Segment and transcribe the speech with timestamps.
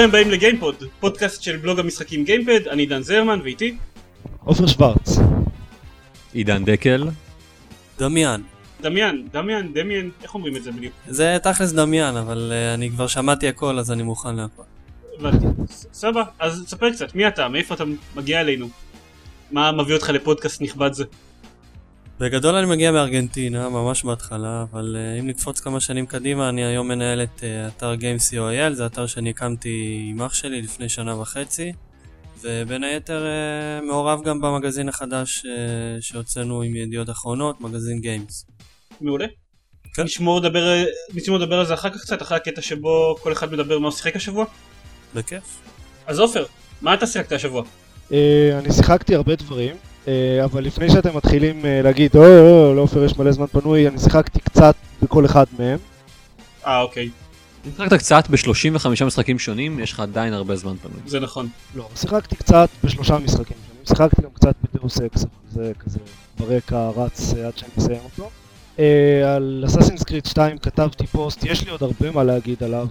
[0.00, 3.76] ברוכים הבאים לגיימפוד, פודקאסט של בלוג המשחקים גיימפד, אני דן זרמן ואיתי
[4.44, 5.18] עופר שוורץ.
[6.32, 7.08] עידן דקל.
[7.98, 8.42] דמיאן.
[8.80, 10.94] דמיאן, דמיאן, דמיאן, איך אומרים את זה בדיוק?
[11.08, 14.62] זה תכלס דמיאן, אבל אה, אני כבר שמעתי הכל אז אני מוכן להכל.
[15.18, 15.46] הבנתי,
[15.92, 17.84] סבבה, אז תספר קצת, מי אתה, מאיפה אתה
[18.16, 18.68] מגיע אלינו?
[19.50, 21.04] מה מביא אותך לפודקאסט נכבד זה?
[22.20, 26.88] בגדול אני מגיע מארגנטינה, ממש בהתחלה, אבל אה, אם נקפוץ כמה שנים קדימה, אני היום
[26.88, 27.42] מנהל את אה,
[27.76, 31.72] אתר Games.co.il, זה אתר שאני הקמתי עם אח שלי לפני שנה וחצי,
[32.42, 35.46] ובין היתר uh, מעורב גם במגזין החדש uh,
[36.00, 38.52] שהוצאנו עם ידיעות אחרונות, מגזין Games.
[39.00, 39.26] מעולה.
[39.94, 40.02] כן.
[40.02, 40.84] נשמור לדבר,
[41.14, 43.96] נשמור לדבר על זה אחר כך קצת, אחרי הקטע שבו כל אחד מדבר מה הוא
[43.96, 44.44] שיחק השבוע.
[45.14, 45.58] בכיף.
[46.06, 46.44] אז עופר,
[46.82, 47.62] מה אתה שיחקת השבוע?
[48.12, 49.76] אה, אני שיחקתי הרבה דברים,
[50.44, 54.40] אבל לפני שאתם מתחילים אה, להגיד, או, או, לעופר יש מלא זמן פנוי, אני שיחקתי
[54.40, 55.78] קצת בכל אחד מהם.
[56.66, 57.10] אה אוקיי,
[57.66, 61.00] אם שיחקת קצת ב-35 משחקים שונים, יש לך עדיין הרבה זמן פנוי.
[61.06, 61.48] זה נכון.
[61.74, 65.98] לא, שיחקתי קצת בשלושה משחקים שונים, שיחקתי גם קצת ב Deus Ex, אבל זה כזה
[66.38, 68.30] ברקע רץ אה, עד שאני מסיים אותו.
[68.78, 72.86] אה, על Assassin's Creed 2 כתבתי פוסט, יש לי עוד הרבה מה להגיד עליו,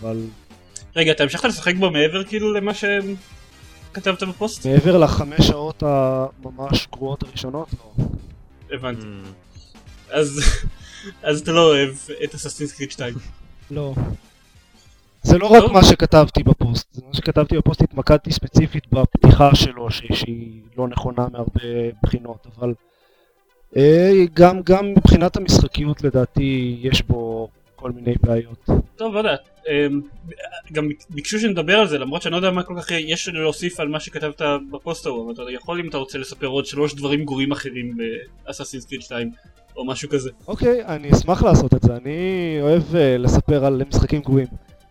[0.00, 0.20] אבל
[0.96, 2.74] רגע, אתה המשכת לשחק בו מעבר כאילו למה
[3.94, 4.66] שכתבת בפוסט?
[4.66, 8.04] מעבר לחמש שעות הממש גרועות הראשונות, לא.
[8.70, 9.02] הבנתי.
[9.02, 10.10] אממ.
[10.10, 10.40] אז
[11.22, 11.90] אז אתה לא אוהב
[12.24, 13.14] את Assassin's Creed 2.
[13.70, 13.94] לא.
[15.22, 15.72] זה לא רק טוב.
[15.72, 21.90] מה שכתבתי בפוסט, זה מה שכתבתי בפוסט התמקדתי ספציפית בפתיחה שלו שהיא לא נכונה מהרבה
[22.02, 22.74] בחינות, אבל
[23.76, 27.48] אה, גם, גם מבחינת המשחקיות לדעתי יש בו
[27.84, 28.66] כל מיני בעיות.
[28.96, 29.36] טוב, לא יודע.
[29.68, 30.00] אמ,
[30.72, 33.88] גם ביקשו שנדבר על זה, למרות שאני לא יודע מה כל כך יש להוסיף על
[33.88, 37.52] מה שכתבת בפוסט ההוא, אבל אתה יכול אם אתה רוצה לספר עוד שלוש דברים גרועים
[37.52, 37.96] אחרים
[38.46, 39.30] באססינס קריט 2,
[39.76, 40.30] או משהו כזה.
[40.48, 42.18] אוקיי, אני אשמח לעשות את זה, אני
[42.60, 44.46] אוהב אה, לספר על משחקים גרועים.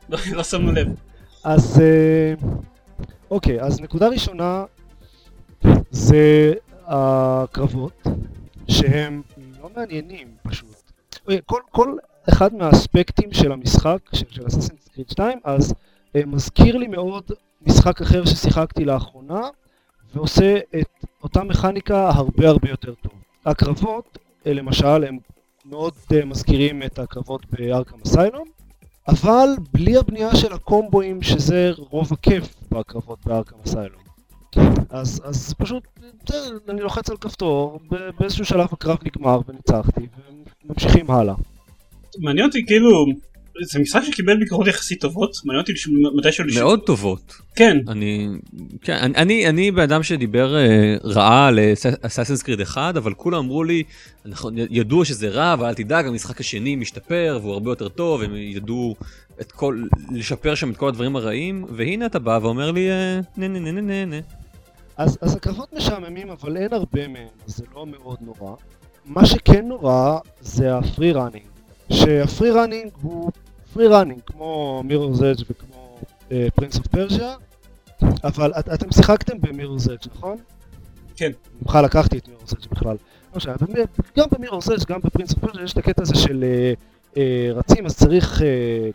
[0.10, 0.88] לא- לא שמנו לב.
[1.44, 2.34] אז אה,
[3.32, 4.64] אוקיי, אז נקודה ראשונה
[5.92, 6.54] זה
[6.86, 8.04] הקרבות,
[8.68, 9.22] שהם
[9.62, 10.68] לא מעניינים פשוט.
[11.22, 11.96] אוקיי, כל, כל
[12.30, 15.74] אחד מהאספקטים של המשחק, של, של אססינס קריד 2, אז
[16.16, 17.24] אה, מזכיר לי מאוד
[17.62, 19.42] משחק אחר ששיחקתי לאחרונה,
[20.14, 23.12] ועושה את אותה מכניקה הרבה הרבה יותר טוב.
[23.46, 24.18] הקרבות,
[24.48, 25.18] אה, למשל, הם
[25.66, 28.48] מאוד אה, מזכירים את הקרבות בארכם אסיילום,
[29.08, 34.04] אבל בלי הבנייה של הקומבואים שזה רוב הכיף בקרבות בארכם אסיילום.
[34.90, 35.84] אז, אז פשוט,
[36.70, 37.80] אני לוחץ על כפתור,
[38.20, 40.08] באיזשהו שלב הקרב נגמר וניצחתי,
[40.66, 41.36] וממשיכים הלאה.
[42.20, 43.06] מעניין אותי כאילו,
[43.62, 45.74] זה משחק שקיבל ביקורות יחסית טובות, מעניין אותי
[46.16, 46.64] מתישהו לשמוע.
[46.64, 47.34] מאוד טובות.
[47.56, 48.28] כן, אני,
[48.82, 51.60] כן, אני, אני, אני בן אדם שדיבר אה, רעה על
[52.02, 53.84] אסאסינס קריד 1, אבל כולם אמרו לי,
[54.26, 58.36] נכון, ידעו שזה רע, אבל אל תדאג, המשחק השני משתפר והוא הרבה יותר טוב, הם
[58.36, 58.96] ידעו
[59.42, 63.48] את כל, לשפר שם את כל הדברים הרעים, והנה אתה בא ואומר לי, אה, נה
[63.48, 64.20] נה נה נה נה נה.
[64.98, 68.56] אז, אז הקרבות משעממים, אבל אין הרבה מהם, זה לא מאוד נורא.
[69.06, 71.46] מה שכן נורא זה ה free running,
[71.90, 73.32] שה free running הוא
[73.74, 75.98] free running, כמו Mirror's Edge וכמו
[76.56, 77.36] Prince of Persia,
[78.24, 80.38] אבל את, אתם שיחקתם ב Mirror's Edge, נכון?
[81.16, 81.32] כן.
[81.62, 82.98] ממך לקחתי את Mirror's Edge בכלל.
[83.32, 83.54] לא משנה,
[84.18, 86.74] גם ב Mirror's Edge, גם ב Prince of Persia יש את הקטע הזה של אה,
[87.18, 88.48] אה, רצים, אז צריך אה,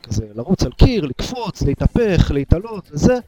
[0.03, 3.19] כזה לרוץ על קיר, לקפוץ, להתהפך, להתעלות וזה.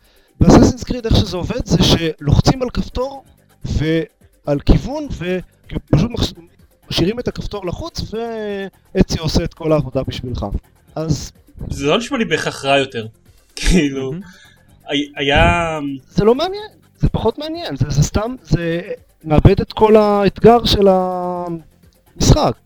[0.40, 3.24] ב Assassin's Creed איך שזה עובד זה שלוחצים על כפתור
[3.64, 6.10] ועל כיוון ופשוט
[6.90, 8.00] משאירים את הכפתור לחוץ
[8.94, 10.46] ואצי עושה את כל העבודה בשבילך.
[10.94, 11.32] אז
[11.70, 13.06] זה לא נשמע לי בהכרח רע יותר.
[13.56, 14.12] כאילו,
[14.88, 15.78] הי- היה...
[16.08, 16.68] זה לא מעניין,
[16.98, 18.80] זה פחות מעניין, זה, זה סתם, זה
[19.24, 22.56] מאבד את כל האתגר של המשחק.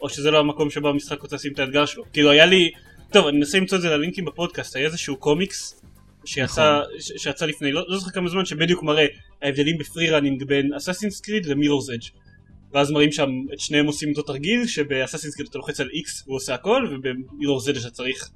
[0.00, 2.02] או שזה לא המקום שבו המשחק רוצה לשים את האתגר שלו.
[2.12, 2.70] כאילו היה לי...
[3.12, 5.80] טוב, אני מנסה למצוא את זה ללינקים בפודקאסט, היה איזשהו קומיקס
[6.24, 9.06] שיצא, ש- שיצא לפני, לא, לא זוכר כמה זמן, שבדיוק מראה
[9.42, 12.25] ההבדלים ב free running בין Assassin's Creed ל Mirror's Edge.
[12.72, 16.24] ואז מראים שם את שניהם עושים אותו תרגיל, שב Assassin's Creed אתה לוחץ על X
[16.26, 18.30] והוא עושה הכל, וב Mirror's Edge אתה צריך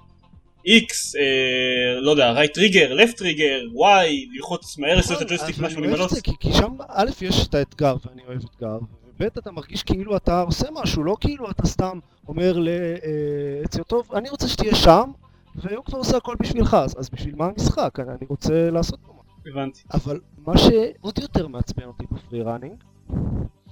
[0.66, 5.86] X, אה, לא יודע, right trigger, left trigger, Y, ללחוץ מהר לעשות את הג'ויסטיק נכון,
[5.86, 6.08] משהו.
[6.08, 8.78] זה, כי, כי שם א' יש את האתגר ואני אוהב אתגר,
[9.20, 11.98] וב' אתה מרגיש כאילו אתה עושה משהו, לא כאילו אתה סתם
[12.28, 15.10] אומר לעציו טוב, אני רוצה שתהיה שם,
[15.54, 18.00] והוא כבר עושה הכל בשבילך, אז, אז בשביל מה המשחק?
[18.00, 19.50] אני, אני רוצה לעשות פה משהו.
[19.52, 19.80] הבנתי.
[19.94, 22.74] אבל מה שעוד יותר מעצבן אותי ב free running,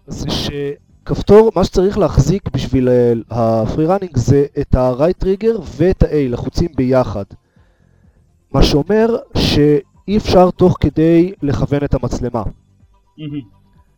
[0.08, 6.02] זה שכפתור, מה שצריך להחזיק בשביל אה, ה free running זה את ה-right trigger ואת
[6.02, 7.24] ה-A, לחוצים ביחד.
[8.52, 12.42] מה שאומר שאי אפשר תוך כדי לכוון את המצלמה.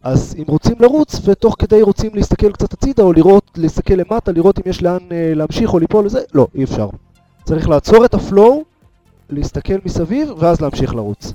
[0.02, 4.58] אז אם רוצים לרוץ ותוך כדי רוצים להסתכל קצת הצידה או לראות, להסתכל למטה, לראות
[4.58, 6.88] אם יש לאן אה, להמשיך או ליפול לזה, לא, אי אפשר.
[7.44, 8.64] צריך לעצור את ה flow
[9.30, 11.32] להסתכל מסביב, ואז להמשיך לרוץ.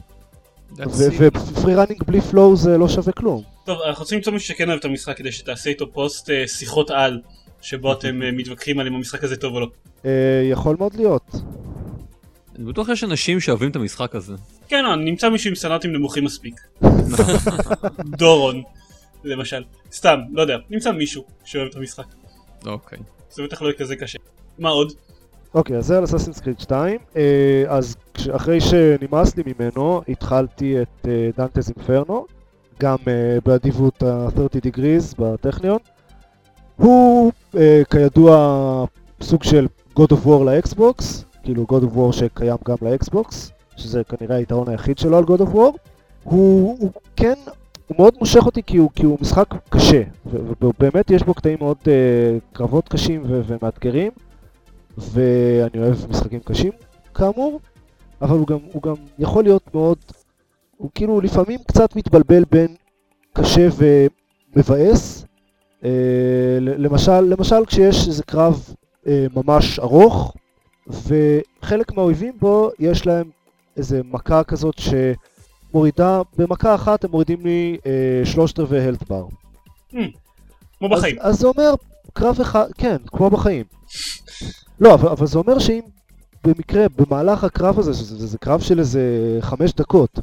[1.17, 3.54] ו free running בלי flow זה לא שווה כלום.
[3.65, 6.89] טוב, אנחנו רוצים למצוא מישהו שכן אוהב את המשחק כדי שתעשה איתו פוסט אה, שיחות
[6.91, 7.21] על,
[7.61, 9.67] שבו אתם אה, מתווכחים על אם המשחק הזה טוב או לא.
[10.05, 11.35] אה, יכול מאוד להיות.
[12.55, 14.33] אני בטוח יש אנשים שאוהבים את המשחק הזה.
[14.67, 16.61] כן, לא, נמצא מישהו עם סטנדרטים נמוכים מספיק.
[18.19, 18.63] דורון,
[19.23, 19.63] למשל.
[19.91, 22.05] סתם, לא יודע, נמצא מישהו שאוהב את המשחק.
[22.65, 22.99] אוקיי.
[23.29, 24.19] זה בטח לא יהיה כזה קשה.
[24.59, 24.93] מה עוד?
[25.53, 26.99] אוקיי, אז זה על אסאסינס קריד 2.
[27.15, 27.95] אה, אז
[28.35, 31.07] אחרי שנמאס לי ממנו, התחלתי את
[31.37, 32.25] דנטז אינפרנו,
[32.79, 35.77] גם אה, באדיבות ה-30 degrees בטכניון.
[36.75, 38.85] הוא אה, כידוע
[39.21, 39.67] סוג של
[39.99, 44.97] God of War לאקסבוקס, כאילו God of War שקיים גם לאקסבוקס, שזה כנראה היתרון היחיד
[44.97, 45.77] שלו על God of War.
[46.23, 47.33] הוא, הוא כן,
[47.87, 50.01] הוא מאוד מושך אותי כי הוא, כי הוא משחק קשה,
[50.61, 51.87] ובאמת יש בו קטעים מאוד uh,
[52.53, 54.11] קרבות קשים ו- ומאתגרים,
[54.97, 56.71] ואני אוהב משחקים קשים
[57.13, 57.59] כאמור,
[58.21, 59.97] אבל הוא גם, הוא גם יכול להיות מאוד,
[60.77, 62.75] הוא כאילו לפעמים קצת מתבלבל בין
[63.33, 65.25] קשה ומבאס.
[65.81, 65.87] Uh,
[66.59, 68.73] למשל, למשל כשיש איזה קרב
[69.03, 70.33] uh, ממש ארוך,
[70.87, 73.29] וחלק מהאויבים בו יש להם
[73.77, 74.75] איזה מכה כזאת
[75.71, 79.25] שמורידה, במכה אחת הם מורידים לי אה, שלושת רבעי הלט בר.
[80.79, 81.15] כמו בחיים.
[81.19, 81.73] אז, אז זה אומר
[82.13, 83.65] קרב אחד, כן, כמו בחיים.
[84.79, 85.81] לא, אבל, אבל זה אומר שאם
[86.43, 90.19] במקרה, במהלך הקרב הזה, שזה זה, זה קרב של איזה חמש דקות,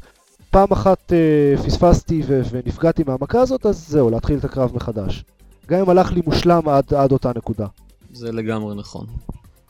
[0.53, 5.23] פעם אחת אה, פספסתי ו, ונפגעתי מהמכה הזאת, אז זהו, להתחיל את הקרב מחדש.
[5.67, 7.67] גם אם הלך לי מושלם עד, עד אותה נקודה.
[8.11, 9.05] זה לגמרי נכון.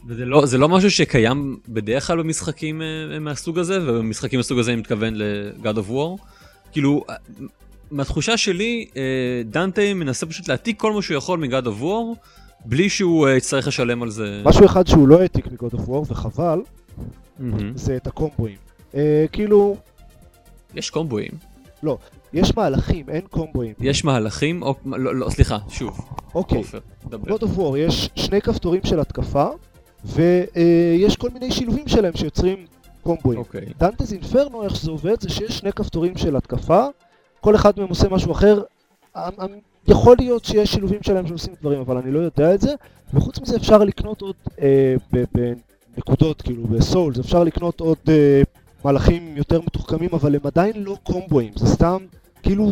[0.08, 4.72] וזה לא, זה לא משהו שקיים בדרך כלל במשחקים אה, מהסוג הזה, ובמשחקים מהסוג הזה
[4.72, 6.22] אני מתכוון ל-God of War.
[6.72, 7.16] כאילו, אה,
[7.92, 9.02] מהתחושה שלי, אה,
[9.46, 12.18] דנטה מנסה פשוט להעתיק כל מה שהוא יכול מ-God of War,
[12.66, 14.42] בלי שהוא אה, יצטרך לשלם על זה.
[14.46, 16.60] משהו אחד שהוא לא העתיק מגוד אוף וור, וחבל,
[17.40, 17.78] מהמם.
[17.78, 18.58] זה את הקומבואים.
[18.96, 19.78] אה, כאילו,
[20.75, 21.31] יש קומבואים,
[22.34, 23.74] יש מהלכים, אין קומבואים.
[23.80, 26.00] יש מהלכים, או, לא, לא, סליחה, שוב,
[26.36, 26.80] אוקיי, עופר,
[27.10, 27.36] דבר.
[27.36, 29.48] God of War יש שני כפתורים של התקפה,
[30.06, 32.66] ויש כל מיני שילובים שלהם שיוצרים
[33.04, 33.40] קומבואים.
[33.40, 33.66] אוקיי.
[33.80, 36.86] דנטז אינפרנו, איך שזה עובד, זה שיש שני כפתורים של התקפה,
[37.42, 38.62] כל אחד מהם עושה משהו אחר.
[39.18, 39.48] אמ- אמ-
[39.88, 42.74] יכול להיות שיש שילובים שלהם שעושים דברים, אבל אני לא יודע את זה.
[43.14, 44.96] וחוץ מזה אפשר לקנות עוד אה,
[45.96, 48.42] בנקודות, כאילו בסולס, אפשר לקנות עוד אה,
[48.84, 51.98] מהלכים יותר מתוחכמים, אבל הם עדיין לא קומבואים, זה סתם,
[52.44, 52.72] כאילו,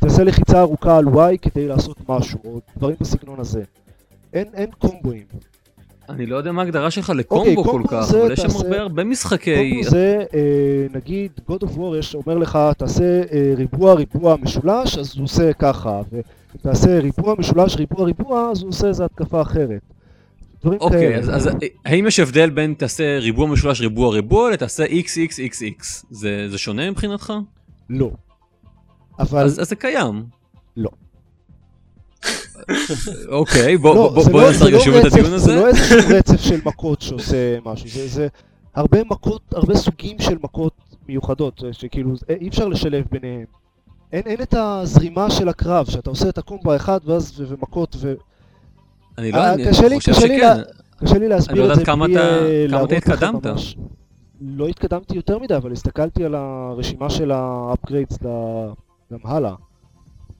[0.00, 3.62] תעשה לחיצה ארוכה על Y כדי לעשות משהו, או דברים בסגנון הזה.
[4.32, 5.24] אין, אין קומבואים.
[6.08, 8.48] אני לא יודע מה ההגדרה שלך לקומבו כל קומבו כך, אוקיי, זה אבל יש שם
[8.56, 9.70] הרבה הרבה משחקי...
[9.70, 14.98] קומבו זה, אה, נגיד, God of War יש, אומר לך, תעשה אה, ריבוע, ריבוע, משולש,
[14.98, 16.22] אז הוא עושה ככה, ואם
[16.62, 19.93] תעשה ריבוע, משולש, ריבוע, ריבוע, אז הוא עושה איזה התקפה אחרת.
[20.66, 21.18] אוקיי.
[21.18, 21.50] אז, אז
[21.84, 25.84] האם יש הבדל בין תעשה ריבוע משולש ריבוע ריבוע לתעשה XXXX?
[26.10, 27.32] זה, זה שונה מבחינתך?
[27.90, 28.10] לא.
[29.18, 29.44] אבל...
[29.44, 30.24] אז, אז זה קיים.
[30.76, 30.90] לא.
[33.28, 35.46] אוקיי, בוא, לא, בוא, בוא לא- נעשה רגע לא שוב את רצף- הדיון הזה.
[35.46, 38.28] זה לא איזשהו רצף של מכות שעושה משהו, זה, זה
[38.74, 40.72] הרבה מכות, הרבה סוגים של מכות
[41.08, 43.44] מיוחדות, שכאילו אי אפשר לשלב ביניהם.
[44.12, 48.14] אין, אין את הזרימה של הקרב, שאתה עושה את הקומבו האחד ואז ו- ומכות ו...
[49.18, 50.62] אני לא, אה, אני חושב שכן.
[51.04, 52.06] קשה לי להסביר לא את זה בלי אה, כמה
[52.68, 53.46] להראות אתה לכם התקדמת.
[53.46, 53.76] ממש.
[54.40, 58.72] לא התקדמתי יותר מדי, אבל הסתכלתי על הרשימה של ל-
[59.12, 59.54] גם הלאה.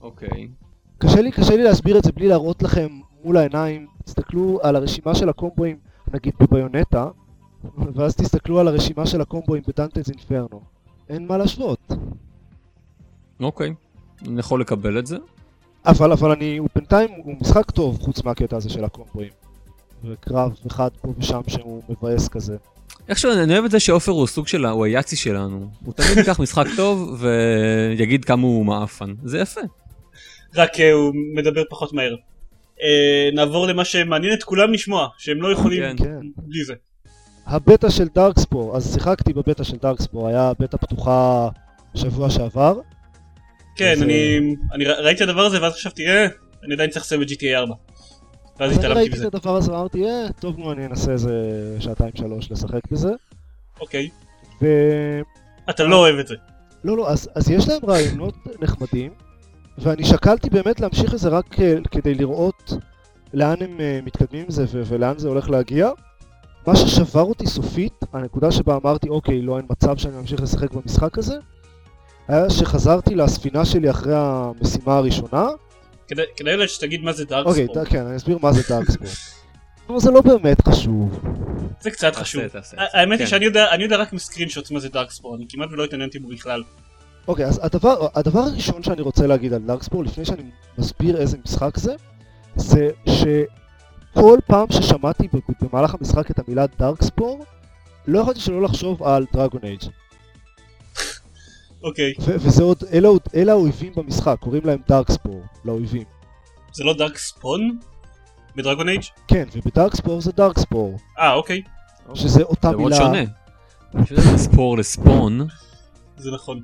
[0.00, 0.49] אוקיי.
[0.99, 2.88] קשה לי, קשה לי להסביר את זה בלי להראות לכם
[3.25, 3.87] מול העיניים.
[4.04, 5.76] תסתכלו על הרשימה של הקומבואים,
[6.14, 7.09] נגיד בביונטה,
[7.95, 10.61] ואז תסתכלו על הרשימה של הקומבואים בדנטז אינפרנו.
[11.09, 11.93] אין מה להשוות.
[13.40, 13.75] אוקיי.
[14.28, 15.16] אני יכול לקבל את זה.
[15.87, 19.31] אבל, אבל אני, הוא בינתיים, הוא משחק טוב, חוץ מהקטע הזה של הקומבואים.
[20.05, 22.57] וקרב אחד פה ושם שהוא מבאס כזה.
[23.09, 25.69] איכשהו אני אוהב את זה שעופר הוא סוג של, הוא היאצי שלנו.
[25.85, 29.14] הוא תמיד ייקח משחק טוב ויגיד כמה הוא מעפן.
[29.25, 29.61] זה יפה.
[30.57, 32.14] רק אה, הוא מדבר פחות מהר.
[32.83, 35.97] אה, נעבור למה שמעניין את כולם לשמוע, שהם לא יכולים כן.
[36.05, 36.21] כן.
[36.37, 36.75] בלי זה.
[37.47, 41.49] הבטא של דארקספור, אז שיחקתי בבטא של דארקספור, היה בטא פתוחה
[41.95, 42.81] שבוע שעבר.
[43.76, 44.38] כן, אני
[44.73, 46.26] אני ר- ראיתי את הדבר הזה ואז חשבתי, אה,
[46.64, 47.75] אני עדיין צריך לסיים את GTA 4.
[48.61, 49.28] ואז אז אני התעלמתי ראיתי בזה.
[49.28, 51.33] את הדבר הזה ואמרתי, אה, טוב נו, אני אנסה איזה
[51.81, 53.11] שעתיים שלוש לשחק בזה.
[53.81, 54.09] אוקיי.
[54.62, 54.66] ו...
[55.71, 56.35] אתה לא אוהב את זה.
[56.85, 59.12] לא, לא, אז, אז יש להם רעיונות נחמדים,
[59.78, 62.73] ואני שקלתי באמת להמשיך את זה רק אה, כדי לראות
[63.35, 65.90] לאן הם אה, מתקדמים עם זה ו- ולאן זה הולך להגיע.
[66.66, 71.19] מה ששבר אותי סופית, הנקודה שבה אמרתי, אוקיי, לא, אין מצב שאני ממשיך לשחק במשחק
[71.19, 71.35] הזה,
[72.28, 75.47] היה שחזרתי לספינה שלי אחרי המשימה הראשונה.
[76.09, 77.78] כדאי- כדאי אולי שתגיד מה זה אוקיי, דארקספורט.
[77.78, 79.11] ד- כן, אני אסביר מה זה דארקספורט.
[79.88, 81.21] אבל זה לא באמת חשוב.
[81.81, 82.43] זה קצת תעשה, חשוב.
[82.76, 83.31] האמת היא כן.
[83.31, 86.28] שאני יודע אני יודע רק מסקרין שוטס מה זה דארקספור, אני כמעט ולא התעניינתי בו
[86.28, 86.62] בכלל.
[87.28, 90.43] אוקיי, אז הדבר, הדבר הראשון שאני רוצה להגיד על דארקספור, לפני שאני
[90.78, 91.95] מסביר איזה משחק זה,
[92.57, 95.28] זה שכל פעם ששמעתי
[95.61, 97.45] במהלך המשחק את המילה דארקספור,
[98.07, 99.81] לא יכולתי שלא לחשוב על דרגון אייג'.
[101.85, 106.03] אוקיי, וזה עוד, אלה, אלה האויבים במשחק, קוראים להם דארקספור, לאויבים.
[106.73, 107.79] זה לא דארק ספון?
[108.57, 109.03] בדרגון אייג'?
[109.29, 111.62] כן, ובדארקספור זה דארקספור, אה אוקיי,
[112.14, 112.97] שזה אותה זה מאוד מילה.
[113.05, 113.23] שונה.
[114.03, 115.41] יש לזה ספור לספון.
[116.17, 116.61] זה נכון.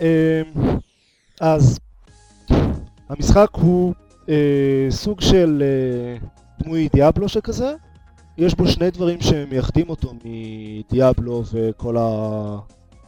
[0.00, 0.06] אמ,
[1.40, 1.78] אז
[3.08, 3.94] המשחק הוא
[4.28, 4.34] אה,
[4.90, 6.26] סוג של אה,
[6.64, 7.74] דמוי דיאבלו שכזה.
[8.38, 12.58] יש בו שני דברים שמייחדים אותו מדיאבלו וכל ה-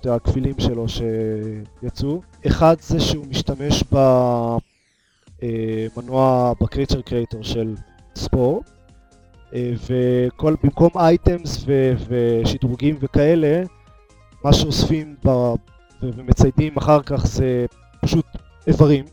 [0.05, 2.21] הכבילים שלו שיצאו.
[2.47, 3.85] אחד זה שהוא משתמש
[5.43, 7.75] במנוע, בקריצ'ר קרייטור של
[8.17, 8.63] ספור.
[9.55, 13.63] אה, וכל, במקום אייטמס ו- ושדרוגים וכאלה,
[14.45, 15.55] מה שאוספים ב-
[16.03, 17.67] ומציידים אחר כך זה
[18.01, 18.27] פשוט
[18.67, 19.05] איברים.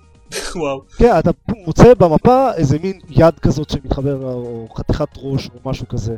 [0.56, 0.80] וואו.
[0.98, 1.30] כן, אתה
[1.66, 6.16] מוצא במפה איזה מין יד כזאת שמתחבר, או חתיכת ראש או משהו כזה.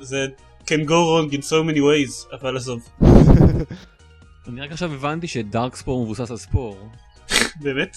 [0.00, 0.26] זה
[0.68, 2.88] can go wrong in so many ways, אבל עזוב.
[4.48, 6.88] אני רק עכשיו הבנתי שדארק ספור מבוסס על ספור.
[7.60, 7.96] באמת?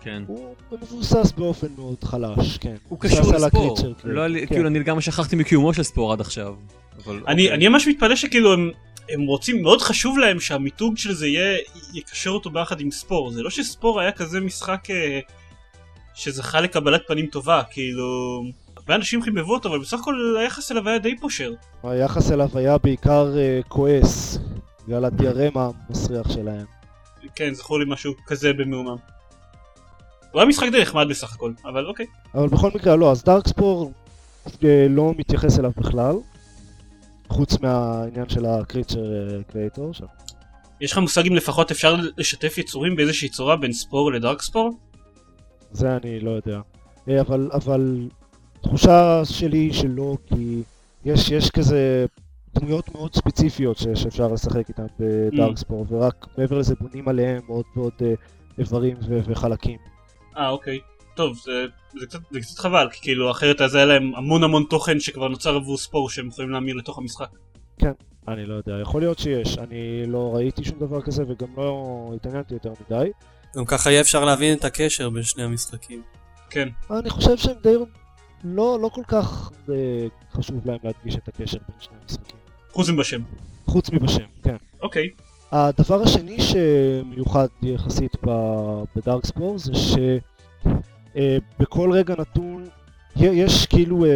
[0.00, 0.22] כן.
[0.26, 2.74] הוא מבוסס באופן מאוד חלש, כן.
[2.88, 3.78] הוא קשור לספור.
[3.78, 4.46] הקריצ'ר, לא כן.
[4.46, 6.54] כאילו אני לגמרי שכחתי מקיומו של ספור עד עכשיו.
[7.06, 7.54] אני אוקיי.
[7.54, 8.70] אני ממש מתפלא שכאילו הם...
[9.08, 11.58] הם רוצים, מאוד חשוב להם שהמיתוג של זה יהיה,
[11.94, 13.30] יקשר אותו ביחד עם ספור.
[13.30, 15.20] זה לא שספור היה כזה משחק אה,
[16.14, 18.42] שזכה לקבלת פנים טובה, כאילו...
[18.88, 21.52] הרבה אנשים חיבבו אותו, אבל בסך הכל היחס אליו היה די פושר.
[21.82, 24.38] היחס אליו היה בעיקר אה, כועס,
[24.86, 26.66] בגלל הדיארמה המסריח שלהם.
[27.34, 28.96] כן, זכור לי משהו כזה במהומם.
[30.32, 32.06] הוא היה משחק די נחמד בסך הכל, אבל אוקיי.
[32.34, 33.92] אבל בכל מקרה לא, אז דארקספור
[34.64, 36.14] אה, לא מתייחס אליו בכלל,
[37.28, 39.02] חוץ מהעניין של הקריצ'ר
[39.52, 39.92] קריאטור.
[40.80, 44.78] יש לך מושג אם לפחות אפשר לשתף יצורים באיזושהי צורה בין ספור לדארק ספור?
[45.72, 46.60] זה אני לא יודע.
[47.08, 48.08] אה, אבל, אבל
[48.62, 50.62] תחושה שלי היא שלא, כי
[51.04, 52.06] יש, יש כזה
[52.54, 57.92] דמויות מאוד ספציפיות ש, שאפשר לשחק איתן בדארקספור, ורק מעבר לזה בונים עליהם עוד ועוד
[58.02, 58.12] אה,
[58.58, 59.78] איברים ו, וחלקים.
[60.36, 60.78] אה אוקיי.
[61.14, 61.66] טוב, זה,
[62.00, 65.28] זה, קצת, זה קצת חבל, כי כאילו אחרת אז היה להם המון המון תוכן שכבר
[65.28, 67.28] נוצר עבור ספור שהם יכולים להמיר לתוך המשחק.
[68.28, 72.54] אני לא יודע, יכול להיות שיש, אני לא ראיתי שום דבר כזה וגם לא התעניינתי
[72.54, 73.10] יותר מדי.
[73.56, 76.02] גם ככה יהיה אפשר להבין את הקשר בין שני המשחקים.
[76.50, 76.68] כן.
[76.90, 77.74] אני חושב שהם די...
[78.44, 79.74] לא, לא כל כך אה,
[80.32, 82.36] חשוב להם להדגיש את הקשר בין שני המשחקים.
[82.72, 83.20] חוץ מבשם.
[83.66, 84.56] חוץ מבשם, כן.
[84.82, 85.08] אוקיי.
[85.52, 89.72] הדבר השני שמיוחד יחסית ב- בדארק ספור זה
[91.14, 92.64] שבכל רגע נתון
[93.16, 94.10] יש כאילו אה,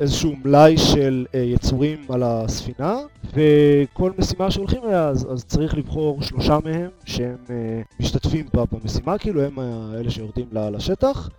[0.00, 2.96] איזשהו מלאי של אה, יצורים על הספינה
[3.34, 9.42] וכל משימה שהולכים אליה אז, אז צריך לבחור שלושה מהם שהם אה, משתתפים במשימה כאילו
[9.42, 9.64] הם אה,
[10.00, 11.30] אלה שיורדים לשטח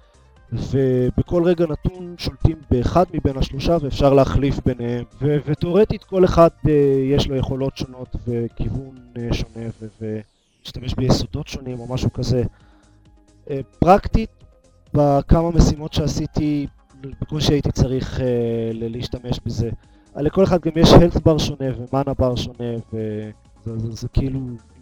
[0.51, 6.69] ובכל רגע נתון שולטים באחד מבין השלושה ואפשר להחליף ביניהם ו- ותאורטית כל אחד uh,
[7.11, 9.87] יש לו יכולות שונות וכיוון uh, שונה ו-
[10.61, 12.43] ומשתמש ביסודות שונים או משהו כזה.
[13.47, 14.29] Uh, פרקטית
[14.93, 16.67] בכמה משימות שעשיתי
[17.21, 18.21] בקושי הייתי צריך uh,
[18.73, 19.69] להשתמש בזה.
[20.15, 23.31] Uh, לכל אחד גם יש health bar שונה ומאנה bar שונה וזה
[23.65, 24.39] זה, זה, זה כאילו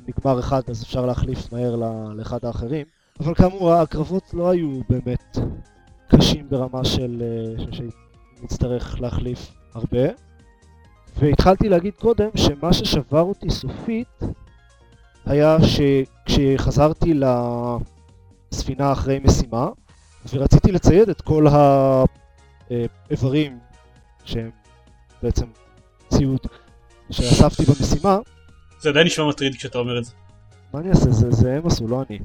[0.07, 1.75] נגמר אחד אז אפשר להחליף מהר
[2.15, 2.85] לאחד האחרים.
[3.19, 5.37] אבל כאמור, הקרבות לא היו באמת
[6.07, 10.09] קשים ברמה של אה, שנצטרך להחליף הרבה.
[11.19, 14.19] והתחלתי להגיד קודם שמה ששבר אותי סופית
[15.25, 17.13] היה שכשחזרתי
[18.51, 19.69] לספינה אחרי משימה
[20.33, 21.45] ורציתי לצייד את כל
[22.69, 23.59] האיברים
[24.25, 24.49] שהם
[25.23, 25.45] בעצם
[26.09, 26.39] ציוד
[27.09, 28.17] שאספתי במשימה,
[28.79, 30.11] זה עדיין נשמע מטריד כשאתה אומר את זה.
[30.73, 31.11] מה אני אעשה?
[31.11, 32.19] זה, זה הם עשו, לא אני.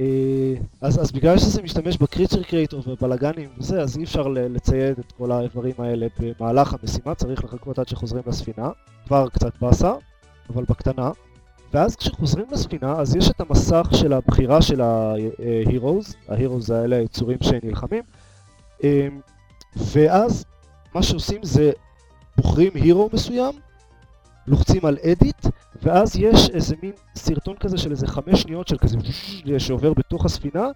[0.00, 5.12] אה, אז, אז בגלל שזה משתמש בקריצ'ר קריאטור ובלאגנים וזה, אז אי אפשר לצייד את
[5.12, 8.70] כל האיברים האלה במהלך המשימה, צריך לחכות עד שחוזרים לספינה,
[9.06, 9.92] כבר קצת באסה,
[10.50, 11.10] אבל בקטנה.
[11.74, 18.02] ואז כשחוזרים לספינה, אז יש את המסך של הבחירה של ה-Heroes, ה-Heroes האלה היצורים שנלחמים,
[18.84, 19.08] אה,
[19.76, 20.44] ואז
[20.94, 21.72] מה שעושים זה
[22.36, 23.54] בוחרים Hero מסוים,
[24.46, 25.46] לוחצים על אדיט,
[25.82, 28.96] ואז יש איזה מין סרטון כזה של איזה חמש שניות של כזה
[29.64, 30.68] שעובר בתוך הספינה,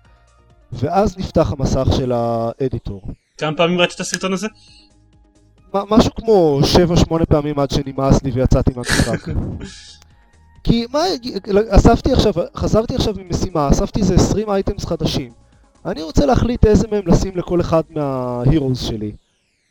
[0.73, 3.03] ואז נפתח המסך של האדיטור.
[3.39, 4.47] כמה פעמים ראית את הסרטון הזה?
[5.75, 6.61] משהו כמו
[7.21, 9.29] 7-8 פעמים עד שנמאס לי ויצאתי מהמשחק.
[10.65, 11.01] כי מה,
[11.69, 15.33] אספתי עכשיו, חזרתי עכשיו ממשימה, אספתי איזה 20 אייטמס חדשים.
[15.87, 19.13] אני רוצה להחליט איזה מהם לשים לכל אחד מההירוז שלי.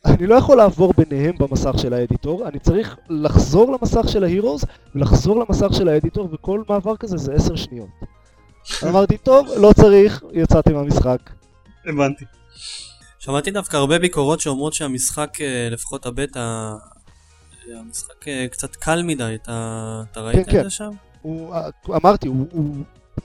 [0.06, 5.40] אני לא יכול לעבור ביניהם במסך של האדיטור, אני צריך לחזור למסך של ההירוז ולחזור
[5.40, 7.90] למסך של האדיטור, וכל מעבר כזה זה עשר שניות.
[8.90, 11.20] אמרתי, טוב, לא צריך, יצאתי מהמשחק.
[11.86, 12.26] הבנתי.
[13.20, 16.74] שמעתי דווקא הרבה ביקורות שאומרות שהמשחק, אה, לפחות הבטא,
[17.74, 20.58] המשחק אה, קצת קל מדי, אתה, אתה ראית כן.
[20.60, 20.90] את זה שם?
[21.22, 21.56] הוא,
[21.90, 22.76] אמרתי, הוא, הוא,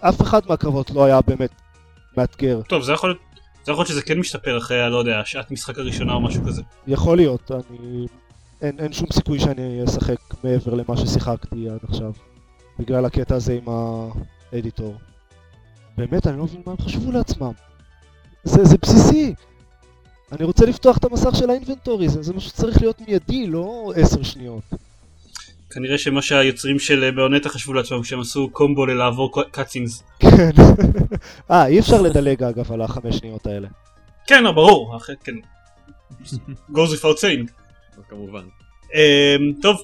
[0.00, 1.50] אף אחד מהקרבות לא היה באמת
[2.16, 2.60] מאתגר.
[2.68, 3.29] טוב, זה יכול להיות...
[3.64, 6.62] זה יכול להיות שזה כן משתפר אחרי, לא יודע, שעת משחק הראשונה או משהו כזה.
[6.86, 8.06] יכול להיות, אני...
[8.62, 12.12] אין, אין שום סיכוי שאני אשחק מעבר למה ששיחקתי עד עכשיו,
[12.78, 13.64] בגלל הקטע הזה עם
[14.52, 14.94] האדיטור.
[15.96, 17.52] באמת, אני לא מבין מה הם חשבו לעצמם.
[18.44, 19.34] זה, זה בסיסי.
[20.32, 24.22] אני רוצה לפתוח את המסך של האינבנטורי, זה, זה משהו שצריך להיות מיידי, לא עשר
[24.22, 24.62] שניות.
[25.70, 30.02] כנראה שמה שהיוצרים של אה, באונטה חשבו לעצמם כשהם עשו קומבו ללעבור קאצינס.
[30.20, 30.50] כן.
[31.50, 33.68] אה, אי אפשר לדלג אגב על החמש שניות האלה.
[34.26, 35.34] כן, לא, ברור, אחרי, כן.
[36.72, 37.50] goes without saying.
[38.08, 38.42] כמובן.
[38.90, 39.82] Um, טוב,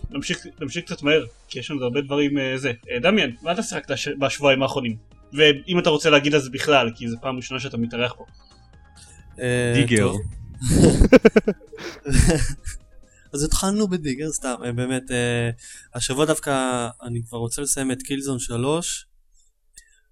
[0.61, 2.73] נמשיך, קצת מהר, כי יש לנו הרבה דברים uh, זה.
[2.83, 3.90] Uh, דמיאן, מה אתה שיחקת.
[4.19, 4.97] בשבועיים האחרונים?
[5.33, 8.25] ואם אתה רוצה להגיד על זה בכלל, כי זו פעם ראשונה שאתה מתארח פה.
[9.40, 10.11] אה, דיגר.
[13.37, 15.50] אז התחלנו בדיגר, סתם, אה, באמת, אה,
[15.95, 19.07] השבוע דווקא אני כבר רוצה לסיים את קילזון 3.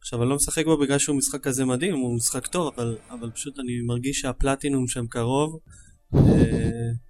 [0.01, 3.31] עכשיו, אני לא משחק בו בגלל שהוא משחק כזה מדהים, הוא משחק טוב, אבל, אבל
[3.31, 5.59] פשוט אני מרגיש שהפלטינום שם קרוב.
[6.15, 6.21] אה,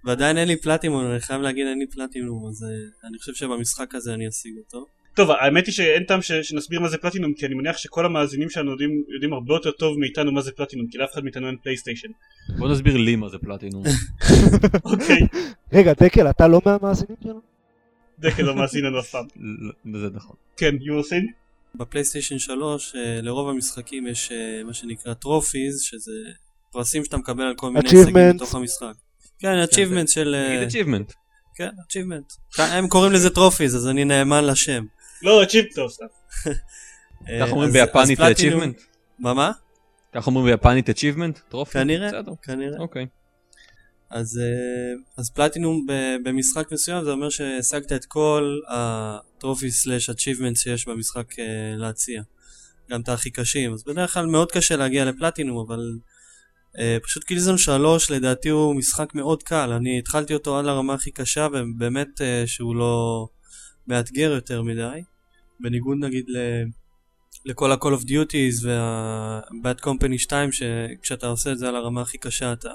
[0.04, 3.94] ועדיין אין לי פלטינום, אני חייב להגיד אין לי פלטינום, אז אה, אני חושב שבמשחק
[3.94, 4.86] הזה אני אשיג אותו.
[5.14, 6.32] טוב, האמת היא שאין טעם ש...
[6.32, 9.98] שנסביר מה זה פלטינום, כי אני מניח שכל המאזינים שלנו יודעים, יודעים הרבה יותר טוב
[9.98, 12.08] מאיתנו מה זה פלטינום, כי לאף אחד מאיתנו אין פלייסטיישן.
[12.58, 13.84] בוא נסביר לי מה זה פלטינום.
[14.84, 15.20] אוקיי,
[15.72, 17.40] רגע, דקל, אתה לא מהמאזינים שלנו?
[18.18, 19.26] דקל לא מאזין לנו אף פעם.
[19.92, 20.36] לא, זה נכון.
[20.56, 21.32] כן, you were saying?
[21.74, 26.12] בפלייסטיישן 3 אה, לרוב המשחקים יש אה, מה שנקרא trophies, שזה
[26.72, 27.88] פרסים שאתה מקבל על כל מיני.
[27.88, 28.92] הישגים בתוך המשחק.
[29.38, 30.34] כן, achievements של...
[30.34, 31.12] אה, נגיד achievement.
[31.54, 32.62] כן, achievement.
[32.62, 34.84] הם קוראים לזה trophies, אז אני נאמן לשם.
[35.24, 36.04] לא, צ'יפ טוב, סתם.
[37.28, 38.80] אה, כך אומרים ביפנית achievement?
[39.18, 39.52] מה מה?
[40.14, 41.40] כך אומרים ביפנית achievement?
[41.48, 41.72] trophy?
[41.72, 42.10] כנראה.
[42.42, 42.78] כנראה.
[42.78, 43.06] אוקיי.
[44.10, 45.86] אז, אה, אז פלטינום
[46.24, 51.44] במשחק מסוים זה אומר שהשגת את כל ה trophy slash achievements שיש במשחק אה,
[51.76, 52.22] להציע.
[52.90, 53.72] גם את הכי קשים.
[53.72, 55.98] אז בדרך כלל מאוד קשה להגיע לפלטינום, אבל
[56.78, 59.72] אה, פשוט קילזון 3 לדעתי הוא משחק מאוד קל.
[59.72, 63.26] אני התחלתי אותו עד לרמה הכי קשה, ובאמת אה, שהוא לא
[63.86, 65.02] מאתגר יותר מדי.
[65.60, 66.36] בניגוד נגיד ל...
[67.44, 72.52] לכל ה-call of duties וה-bad company 2 שכשאתה עושה את זה על הרמה הכי קשה
[72.52, 72.70] אתה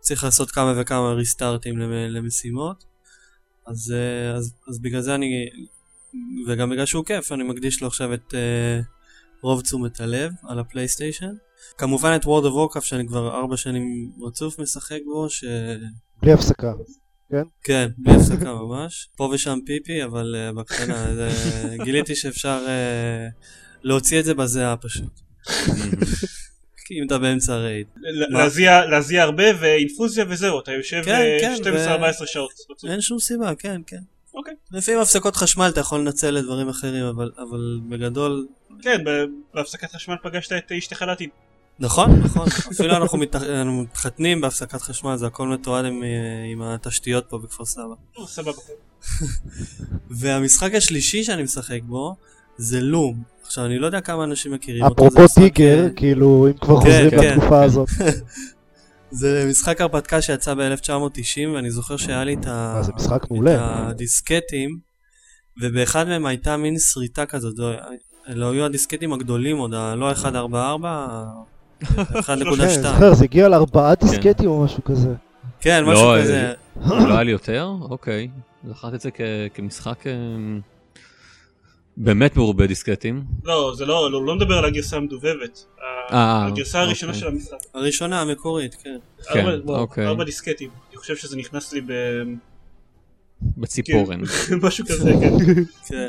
[0.00, 2.84] צריך לעשות כמה וכמה ריסטארטים למ- למשימות
[3.66, 5.48] אז, אה, אז, אז בגלל זה אני
[6.48, 8.84] וגם בגלל שהוא כיף אני מקדיש לו עכשיו את אה,
[9.42, 11.34] רוב תשומת הלב על הפלייסטיישן
[11.78, 15.44] כמובן את World of Warcraft שאני כבר ארבע שנים רצוף משחק בו ש...
[16.22, 16.72] בלי הפסקה.
[17.64, 19.08] כן, בלי הפסקה ממש.
[19.16, 21.14] פה ושם פיפי, אבל אה, בקטנה.
[21.14, 21.28] זה...
[21.84, 23.42] גיליתי שאפשר אה,
[23.82, 25.20] להוציא את זה בזיעה פשוט.
[26.86, 27.86] כי אם אתה באמצע raid.
[28.30, 31.54] להזיע- להזיע הרבה ואינפוזיה וזהו, אתה יושב כן, אה, כן,
[32.22, 32.50] 12-14 שעות.
[32.88, 34.00] אין שום סיבה, כן, כן.
[34.34, 34.54] אוקיי.
[34.72, 38.46] לפעמים הפסקות חשמל אתה יכול לנצל לדברים אחרים, אבל, אבל בגדול...
[38.82, 39.04] כן,
[39.54, 41.30] בהפסקת חשמל פגשת את אשתך לעתיד.
[41.80, 42.46] נכון, נכון.
[42.72, 46.08] אפילו אנחנו מת- אנחנו מתחתנים בהפסקת חשמל, זה הכל מתועד עם, אה,
[46.52, 47.82] עם התשתיות פה בכפר סבא.
[48.16, 48.52] או, סבבה.
[50.20, 52.14] והמשחק השלישי שאני משחק בו
[52.56, 53.22] זה לום.
[53.42, 55.06] עכשיו אני לא יודע כמה אנשים מכירים אותו.
[55.06, 57.36] אפרופו טיגר, אה, כאילו, אם כבר כן, חוזרים כן.
[57.38, 57.88] לתקופה הזאת.
[59.10, 62.46] זה משחק הרפתקה שיצא ב-1990 ואני זוכר שהיה לי את.
[62.46, 62.80] אה.
[63.88, 64.78] הדיסקטים
[65.62, 67.70] ובאחד מהם הייתה מין שריטה כזאת, לא,
[68.28, 71.24] לא היו הדיסקטים הגדולים עוד, ה- לא 144,
[71.82, 72.82] ה- כן, 1.2.
[72.82, 75.08] זוכר, זה הגיע לארבעה דיסקטים או משהו כזה.
[75.60, 76.52] כן, לא, משהו אה, כזה.
[76.86, 77.68] לא היה לי יותר?
[77.80, 78.28] אוקיי.
[78.68, 79.10] זכרתי את זה
[79.54, 80.12] כמשחק אה,
[81.96, 83.24] באמת מרובה דיסקטים.
[83.44, 85.64] לא, זה לא, לא, לא מדבר על הגרסה המדובבת.
[86.12, 87.20] אה, הגרסה הראשונה אוקיי.
[87.20, 87.56] של המשחק.
[87.74, 88.96] הראשונה המקורית, כן.
[89.32, 90.06] כן, אוקיי.
[90.06, 90.70] ארבע דיסקטים.
[90.90, 91.80] אני חושב שזה נכנס לי
[93.56, 94.20] בציפורן.
[94.50, 95.34] במשהו כזה, כן.
[95.88, 96.08] כן.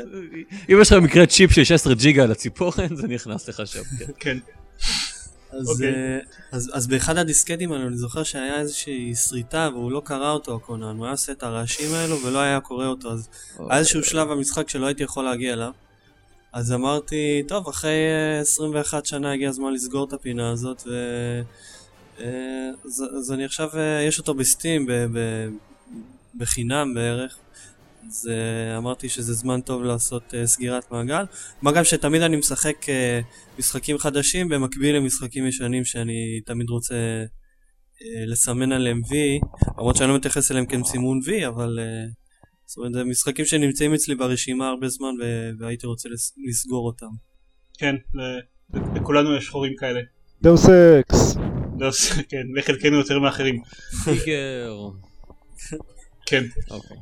[0.72, 3.82] אם יש לך במקרה צ'יפ של 16 ג'יגה על הציפורן, זה נכנס לך שם.
[4.18, 4.38] כן.
[5.50, 5.94] אז, אוקיי.
[5.94, 6.18] אה,
[6.52, 10.96] אז, אז באחד הדיסקטים האלו אני זוכר שהיה איזושהי שריטה והוא לא קרא אותו הקונן,
[10.96, 14.68] הוא היה עושה את הרעשים האלו ולא היה קורא אותו, אז היה איזשהו שלב במשחק
[14.68, 15.72] שלא הייתי יכול להגיע אליו.
[16.52, 17.90] אז אמרתי, טוב, אחרי
[18.36, 20.92] אה, 21 שנה הגיע הזמן לסגור את הפינה הזאת, ו...
[22.20, 25.18] אה, אז, אז אני עכשיו, אה, יש אותו בסטים ב, ב,
[26.34, 27.38] בחינם בערך,
[28.06, 31.24] אז uh, אמרתי שזה זמן טוב לעשות uh, סגירת מעגל.
[31.62, 32.88] מה גם שתמיד אני משחק uh,
[33.58, 39.40] משחקים חדשים במקביל למשחקים ישנים שאני תמיד רוצה uh, לסמן עליהם וי,
[39.78, 42.12] למרות שאני לא מתייחס אליהם כאל סימון וי, אבל אה,
[42.66, 45.14] זאת אומרת, זה משחקים שנמצאים אצלי ברשימה הרבה זמן
[45.58, 47.06] והייתי רוצה לס- לסגור אותם.
[47.78, 47.94] כן,
[48.94, 50.00] לכולנו יש חורים כאלה.
[50.42, 50.66] דאוס
[51.00, 51.36] אקס.
[51.78, 53.62] Deus, כן, לחלקנו יותר מאחרים.
[54.04, 54.72] פיגר.
[56.26, 56.44] כן.
[56.70, 56.96] אוקיי.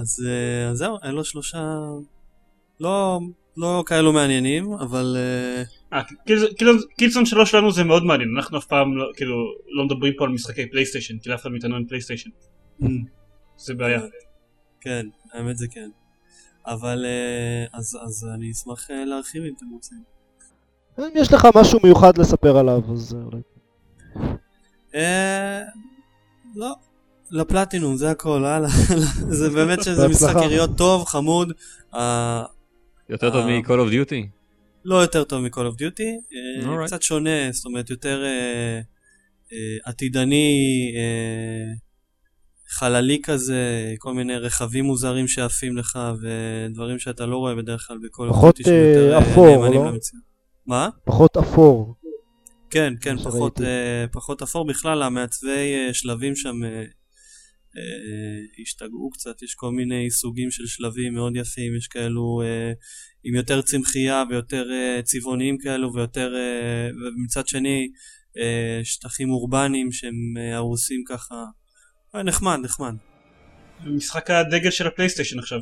[0.00, 1.78] אז, אה, אז זהו, אלו שלושה
[2.80, 3.20] לא,
[3.56, 5.16] לא כאלו מעניינים, אבל
[5.92, 6.02] אה, אה,
[6.56, 9.34] Kill- Killzone 3 שלנו זה מאוד מעניין, אנחנו אף פעם לא, כאילו,
[9.68, 12.30] לא מדברים פה על משחקי פלייסטיישן, כי לאף אחד מאיתנו אין פלייסטיישן.
[13.56, 14.00] זה בעיה.
[14.80, 15.90] כן, האמת זה כן.
[16.66, 19.98] אבל uh, אז, אז אני אשמח להרחיב אם אתם רוצים.
[20.98, 23.40] אם יש לך משהו מיוחד לספר עליו, אז אה, אולי...
[24.94, 25.62] אה,
[26.54, 26.74] לא,
[27.30, 28.70] לפלטינום, זה הכל, הלאה.
[29.40, 30.34] זה באמת שזה משחק.
[30.42, 31.52] יריות טוב, חמוד.
[31.94, 32.44] אה,
[33.08, 33.60] יותר טוב אה.
[33.60, 34.26] מ-call of duty?
[34.84, 36.02] לא יותר טוב מ-call of Duty,
[36.70, 36.86] אה.
[36.86, 38.24] קצת שונה, זאת אומרת יותר
[39.84, 40.92] עתידני,
[42.68, 48.30] חללי כזה, כל מיני רכבים מוזרים שעפים לך ודברים שאתה לא רואה בדרך כלל ב-call
[48.30, 49.90] of פחות, Duty אה, אפור, נאמנים לא?
[49.90, 50.24] למציאות.
[50.66, 50.88] מה?
[51.04, 51.94] פחות אפור.
[52.70, 53.60] כן, כן, פחות,
[54.12, 56.60] פחות אפור בכלל, המעצבי שלבים שם
[58.62, 62.72] השתגעו קצת, יש כל מיני סוגים של שלבים מאוד יפים, יש כאלו אה,
[63.24, 67.88] עם יותר צמחייה ויותר אה, צבעוניים כאלו ויותר, אה, ומצד שני
[68.38, 71.44] אה, שטחים אורבניים שהם אה, הרוסים ככה,
[72.14, 72.94] אה, נחמד, נחמד.
[73.84, 75.58] משחק הדגל של הפלייסטיישן עכשיו.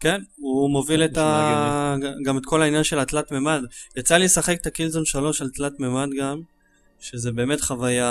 [0.00, 1.96] כן, הוא מוביל את ה...
[2.24, 3.62] גם את כל העניין של התלת מימד.
[3.96, 6.40] יצא לי לשחק את הקילזון 3 על תלת מימד גם,
[7.00, 8.06] שזה באמת חוויה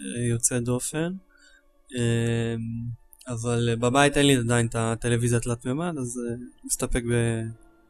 [0.00, 1.12] אה, יוצאת דופן.
[1.98, 2.54] אה,
[3.28, 7.02] אבל אה, בבית אין לי עדיין את הטלוויזיה תלת מימד, אז אה, מסתפק.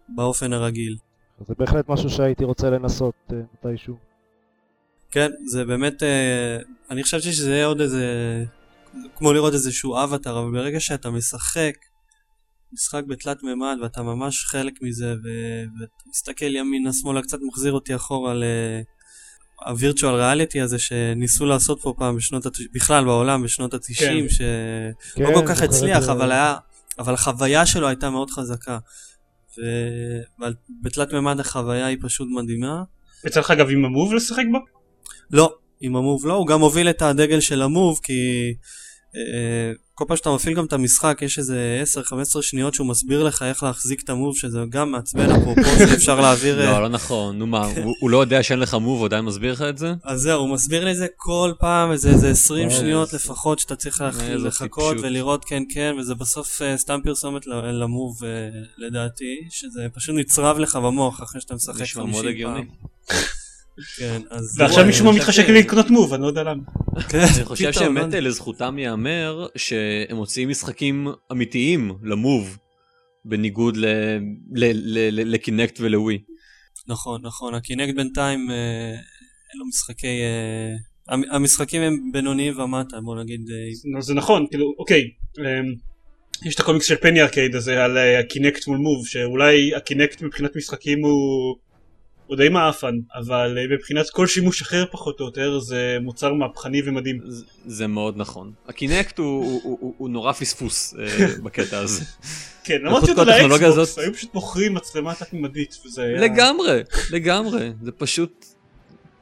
[0.09, 0.97] באופן הרגיל.
[1.49, 3.97] זה בהחלט משהו שהייתי רוצה לנסות אה, מתישהו.
[5.11, 6.03] כן, זה באמת,
[6.91, 8.05] אני חשבתי שזה יהיה עוד איזה,
[9.17, 11.75] כמו לראות איזשהו אבטר, אבל ברגע שאתה משחק
[12.73, 17.95] משחק בתלת מימד ואתה ממש חלק מזה, ו- ואתה מסתכל ימינה שמאלה, קצת מחזיר אותי
[17.95, 18.45] אחורה ל...
[19.67, 22.57] הווירטואל ריאליטי הזה שניסו לעשות פה פעם בשנות, הת...
[22.75, 24.35] בכלל בעולם בשנות התשעים, כן.
[24.35, 26.13] שלא כן, כל כך הצליח, זה.
[26.13, 26.57] אבל היה,
[26.99, 28.79] אבל החוויה שלו הייתה מאוד חזקה.
[29.59, 30.45] ו-
[30.81, 32.83] ובתלת מימד החוויה היא פשוט מדהימה.
[33.27, 34.59] יצא לך אגב עם המוב לשחק בו?
[35.31, 38.55] לא, עם המוב לא, הוא גם הוביל את הדגל של המוב, כי
[39.17, 39.73] אה,
[40.03, 41.83] כל פעם שאתה מפעיל גם את המשחק, יש איזה
[42.39, 46.61] 10-15 שניות שהוא מסביר לך איך להחזיק את המוב, שזה גם מעצבן אפרופו שאפשר להעביר...
[46.61, 49.25] אה, לא, לא נכון, נו מה, הוא- הוא לא יודע שאין לך מוב, הוא עדיין
[49.25, 49.93] מסביר לך את זה?
[50.05, 53.59] אז זהו, הוא מסביר לי את זה כל פעם, איזה, איזה 20 איזה- שניות לפחות
[53.59, 54.97] שאתה צריך לחכות.
[55.03, 58.29] ולראות כן כן, וזה בסוף אה, סתם פרסומת למוב אה,
[58.79, 62.67] לדעתי, שזה פשוט נצרב לך במוח אחרי שאתה משחק 50 נשמע פעם.
[63.99, 64.57] כן, אז...
[64.59, 66.63] ועכשיו מישהו מתחשק לי לקנות מוב, אני לא יודע למה.
[67.09, 68.15] כן, אני חושב שבאמת.
[68.15, 72.59] לזכותם ייאמר שהם מוציאים משחקים אמיתיים למוב,
[73.25, 73.87] בניגוד ל-
[74.55, 76.19] ל- ל- ל- לקינקט ולווי.
[76.89, 78.91] נכון, נכון, הקינקט בינתיים אה,
[79.53, 80.07] אין לו משחקי...
[80.07, 80.75] אה,
[81.15, 83.41] המ- המשחקים הם בינוניים ומטה, בוא נגיד.
[83.97, 85.03] אה, זה נכון, כאילו, אוקיי.
[86.47, 90.23] יש את הקומיקס של Penny Arcade הזה על ה Kinect מול Move, שאולי ה Kinect
[90.23, 91.57] מבחינת משחקים הוא...
[92.33, 96.83] הוא די מעפן, אבל אה, מבחינת כל שימוש אחר פחות או יותר זה מוצר מהפכני
[96.85, 97.19] ומדהים.
[97.27, 98.53] זה- זה מאוד נכון.
[98.69, 101.07] ה Kinect הוא- הוא- הוא הוא- הוא נורא פספוס אה,
[101.45, 102.05] בקטע הזה.
[102.65, 106.21] כן, אותו הטכנולוגיה ל Xbox, הזאת- היו פשוט מוכרים מצלמה תלת-ממדית וזה היה...
[106.21, 108.47] לגמרי, לגמרי, זה פשוט...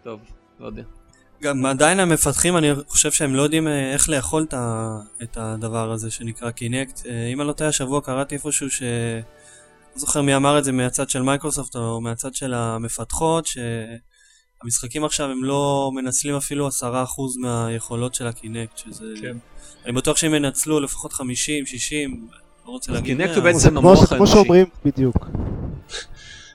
[0.04, 0.20] טוב,
[0.60, 0.82] לא יודע.
[1.42, 4.46] גם עדיין המפתחים, אני חושב שהם לא יודעים אה, איך לאכול
[5.22, 7.00] את הדבר הזה שנקרא Kinect.
[7.32, 8.82] אם אני לא טועה, השבוע קראתי איפשהו ש...
[10.00, 15.44] זוכר מי אמר את זה מהצד של מייקרוסופט או מהצד של המפתחות, שהמשחקים עכשיו הם
[15.44, 16.72] לא מנצלים אפילו 10%
[17.40, 19.04] מהיכולות של ה Kinect, שזה...
[19.20, 19.36] כן.
[19.84, 22.28] אני בטוח שהם ינצלו לפחות 50, 60,
[22.66, 23.36] לא רוצה להגיד Kinect 100.
[23.36, 24.32] הוא בעצם המוח זה כמו האנושי.
[24.32, 25.16] שאומרים, בדיוק.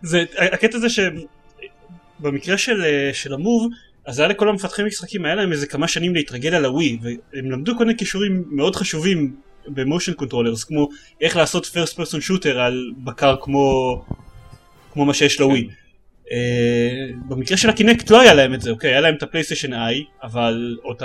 [0.01, 3.71] זה, הקטע זה שבמקרה של, אה, של ה Move,
[4.05, 7.77] אז היה לכל המפתחים משחקים, היה להם איזה כמה שנים להתרגל על הווי, והם למדו
[7.77, 9.35] כל מיני כישורים מאוד חשובים
[9.67, 10.89] ב motion controllers, כמו
[11.21, 13.95] איך לעשות first person shooter על בקר כמו,
[14.93, 15.67] כמו מה שיש ל
[16.25, 16.27] Wii.
[16.27, 16.27] אה,
[17.29, 18.89] במקרה של ה Kinect לא היה להם את זה, אוקיי?
[18.91, 21.03] היה להם את ה PlayStation Eye, אבל, או את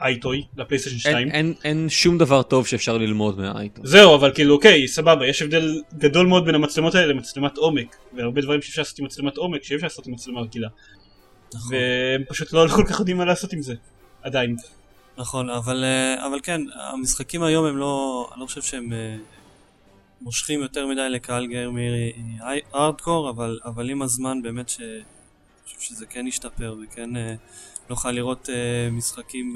[0.00, 1.16] ה EyeToy, ל PlayStation 2.
[1.16, 3.86] אין- אין- אין שום דבר טוב שאפשר ללמוד מהאייטון.
[3.86, 8.40] זהו, אבל כאילו, אוקיי, סבבה, יש הבדל גדול מאוד בין המצלמות האלה למצלמת עומק, והרבה
[8.40, 10.68] דברים שאפשר לעשות עם מצלמת עומק שאי אפשר לעשות עם מצלמה רגילה.
[11.54, 11.76] נכון.
[11.76, 13.74] והם פשוט לא, לא כל כך יודעים מה לעשות עם זה,
[14.22, 14.56] עדיין.
[15.18, 19.16] נכון, אבל, אה, אבל כן, המשחקים היום הם לא, אני לא חושב שהם אה,
[20.20, 22.12] מושכים יותר מדי לקהל גיימי
[22.74, 24.80] ארדקור, אבל, אבל עם הזמן באמת ש...
[24.80, 27.34] אני חושב שזה כן ישתפר וכן אה,
[27.90, 29.54] נוכל לראות אה, משחקים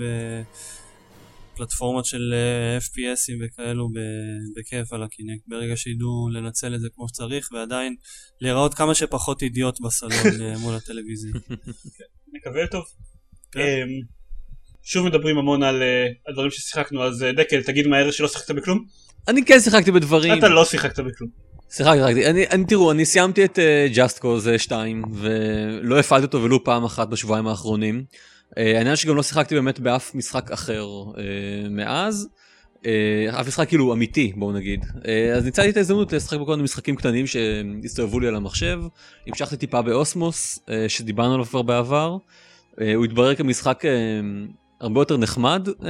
[1.55, 7.09] בפלטפורמות של אה, FPSים וכאלו ב- בכיף על הקינקט, ברגע שידעו לנצל את זה כמו
[7.09, 7.97] שצריך ועדיין
[8.40, 11.33] להיראות כמה שפחות אידיוט בסלון אה, מול הטלוויזיה.
[12.35, 12.85] נקווה טוב.
[14.88, 18.51] שוב מדברים המון על אה, על דברים ששיחקנו, אז אה, דקל, תגיד מהר שלא שיחקת
[18.51, 18.85] בכלום?
[19.29, 20.38] אני כן שיחקתי בדברים.
[20.38, 21.31] אתה לא שיחקת בכלום.
[21.70, 22.27] שיחקתי, שיחקתי.
[22.31, 23.59] אני, אני, תראו, אני סיימתי את
[23.94, 28.05] Just Cause 2, ולא הפעלתי אותו ולו פעם אחת בשבועיים האחרונים.
[28.11, 30.87] Uh, העניין שגם לא שיחקתי באמת באף משחק אחר
[31.70, 32.29] מאז.
[33.31, 34.85] אף משחק כאילו אמיתי, בואו נגיד.
[35.37, 38.81] אז ניצלתי את ההזדמנות לשחק בכל מיני משחקים קטנים שהסתובבו לי על המחשב.
[39.27, 42.16] המשכתי טיפה באוסמוס, שדיברנו עליו כבר בעבר.
[42.94, 43.83] הוא התברר כמשחק
[44.80, 45.82] הרבה יותר נחמד uh,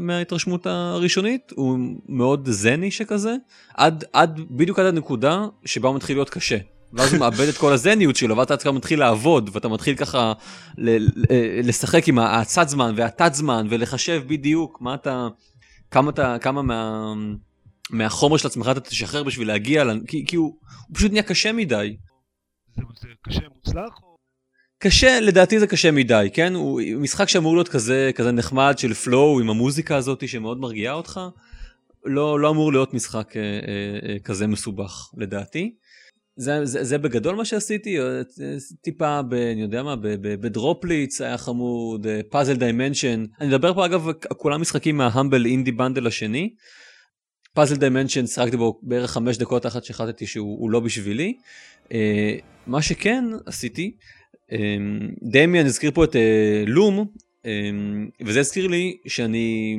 [0.00, 1.78] מההתרשמות הראשונית, הוא
[2.08, 3.34] מאוד זני שכזה,
[3.74, 6.58] עד, עד, בדיוק עד הנקודה שבה הוא מתחיל להיות קשה.
[6.92, 10.32] ואז הוא מאבד את כל הזניות שלו, ואתה כבר מתחיל לעבוד, ואתה מתחיל ככה
[10.78, 15.28] ל- ל- לשחק עם הצד זמן והתת זמן, ולחשב בדיוק מה אתה,
[15.90, 17.12] כמה אתה, כמה מה,
[17.90, 20.56] מהחומר של עצמך אתה תשחרר בשביל להגיע, ל- כי, כי הוא,
[20.88, 21.96] הוא פשוט נהיה קשה מדי.
[22.76, 24.07] זה, זה קשה מוצלח?
[24.78, 26.54] קשה, לדעתי זה קשה מדי, כן?
[26.54, 31.20] הוא משחק שאמור להיות כזה, כזה נחמד של פלואו עם המוזיקה הזאת שמאוד מרגיעה אותך.
[32.04, 35.74] לא, לא אמור להיות משחק אה, אה, אה, כזה מסובך, לדעתי.
[36.36, 38.20] זה, זה, זה בגדול מה שעשיתי, אה,
[38.82, 39.34] טיפה ב...
[39.34, 43.24] אני יודע מה, ב Droplitz היה חמוד, Puzzle Dimension.
[43.40, 46.54] אני מדבר פה אגב, כולם משחקים מה Humble Indie Bundle השני.
[47.54, 51.36] Puzzle Dimension, שיחקתי בו בערך חמש דקות עד שהחלטתי שהוא הוא לא בשבילי.
[51.92, 52.36] אה,
[52.66, 53.96] מה שכן עשיתי,
[55.22, 57.06] דמיאן הזכיר פה את אה, Loom,
[57.44, 59.78] אמ, וזה הזכיר לי שאני,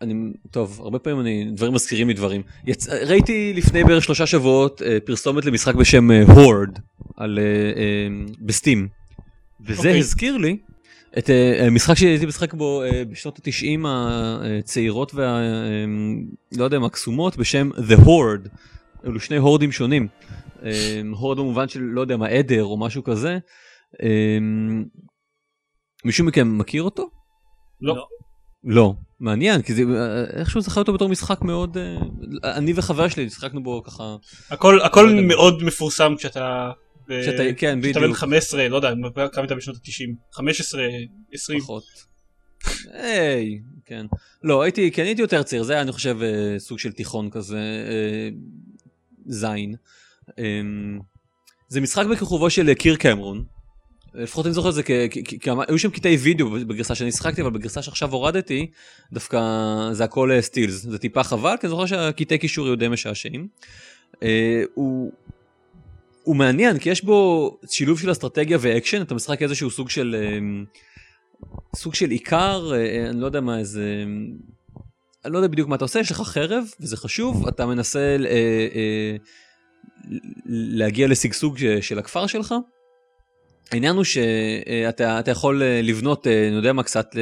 [0.00, 0.14] אני,
[0.50, 2.42] טוב, הרבה פעמים אני, דברים מזכירים לי דברים.
[2.66, 2.88] יצ...
[2.88, 6.78] ראיתי לפני בערך שלושה שבועות אה, פרסומת למשחק בשם Hoard,
[7.16, 7.44] על, אה,
[7.80, 8.88] אה, בסטים,
[9.66, 9.98] וזה אוקיי.
[9.98, 10.56] הזכיר לי
[11.18, 15.24] את אה, משחק שהייתי משחק בו אה, בשנות התשעים הצעירות וה...
[15.24, 15.84] אה,
[16.56, 18.48] לא יודע מה, קסומות, בשם The Horde.
[19.06, 20.08] אלו שני הורדים שונים.
[20.64, 23.38] אה, הורד במובן של, לא יודע מה, עדר או משהו כזה.
[24.02, 24.38] אה,
[26.04, 27.10] מישהו מכם מכיר אותו?
[27.80, 27.96] לא.
[27.96, 28.06] לא.
[28.64, 28.94] לא.
[29.20, 31.78] מעניין, כי זה אה, איכשהו זכר אותו בתור משחק מאוד...
[31.78, 34.16] אה, אני וחבר שלי שיחקנו בו ככה...
[34.50, 35.22] הכל הכל לא.
[35.22, 36.70] מאוד מפורסם כשאתה...
[37.08, 38.16] ב- כשאתה, כן, כשאתה בן בדיוק.
[38.16, 40.34] 15, לא יודע, כמה היית בשנות ה-90?
[40.36, 40.82] 15,
[41.32, 41.60] 20.
[41.60, 41.84] פחות.
[42.92, 44.06] היי, כן.
[44.42, 47.58] לא, הייתי, כן, הייתי יותר צעיר, זה היה, אני חושב, אה, סוג של תיכון כזה,
[47.88, 48.28] אה,
[49.26, 49.74] זין.
[50.38, 50.60] אה,
[51.68, 53.44] זה משחק בכיכובו של אה, קיר קמרון.
[54.14, 57.12] לפחות אני זוכר את זה, כ- כ- כ- כ- היו שם קטעי וידאו בגרסה שאני
[57.12, 58.66] שחקתי, אבל בגרסה שעכשיו הורדתי,
[59.12, 59.38] דווקא
[59.92, 60.74] זה הכל אה, סטילס.
[60.74, 63.48] זה טיפה חבל, כי אני זוכר שהקטעי קישור היו די משעשעים.
[64.22, 65.12] אה, הוא...
[66.22, 70.16] הוא מעניין, כי יש בו שילוב של אסטרטגיה ואקשן, אתה משחק איזשהו סוג של...
[70.18, 70.38] אה,
[71.76, 72.70] סוג של עיקר,
[73.10, 74.04] אני לא יודע מה, איזה...
[75.24, 78.26] אני לא יודע בדיוק מה אתה עושה, יש לך חרב, וזה חשוב, אתה מנסה אה,
[78.74, 79.16] אה,
[80.46, 82.54] להגיע לשגשוג של הכפר שלך.
[83.72, 87.16] העניין הוא שאתה אתה יכול אה, לבנות, אה, אני יודע מה, קצת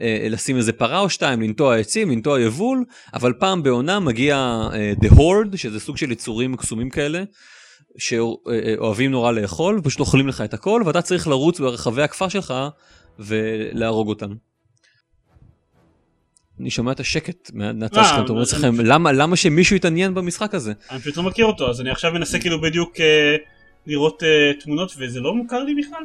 [0.00, 4.68] אה, לשים איזה פרה או שתיים, לנטוע עצים, לנטוע יבול, אבל פעם בעונה מגיע
[5.00, 7.22] The Horde, שזה סוג של יצורים קסומים כאלה,
[7.98, 12.54] שאוהבים נורא לאכול, ופשוט אוכלים לך את הכל, ואתה צריך לרוץ ברחבי הכפר שלך
[13.18, 14.32] ולהרוג אותם.
[16.60, 20.14] אני שומע את השקט מה- מהצד אה, שלכם, אתם אומרים אבל לעצמכם, למה שמישהו יתעניין
[20.14, 20.72] במשחק הזה?
[20.90, 23.36] אני פשוט לא מכיר אותו, אז אני עכשיו מנסה כאילו בדיוק אה,
[23.86, 26.04] לראות אה, תמונות וזה לא מוכר לי בכלל.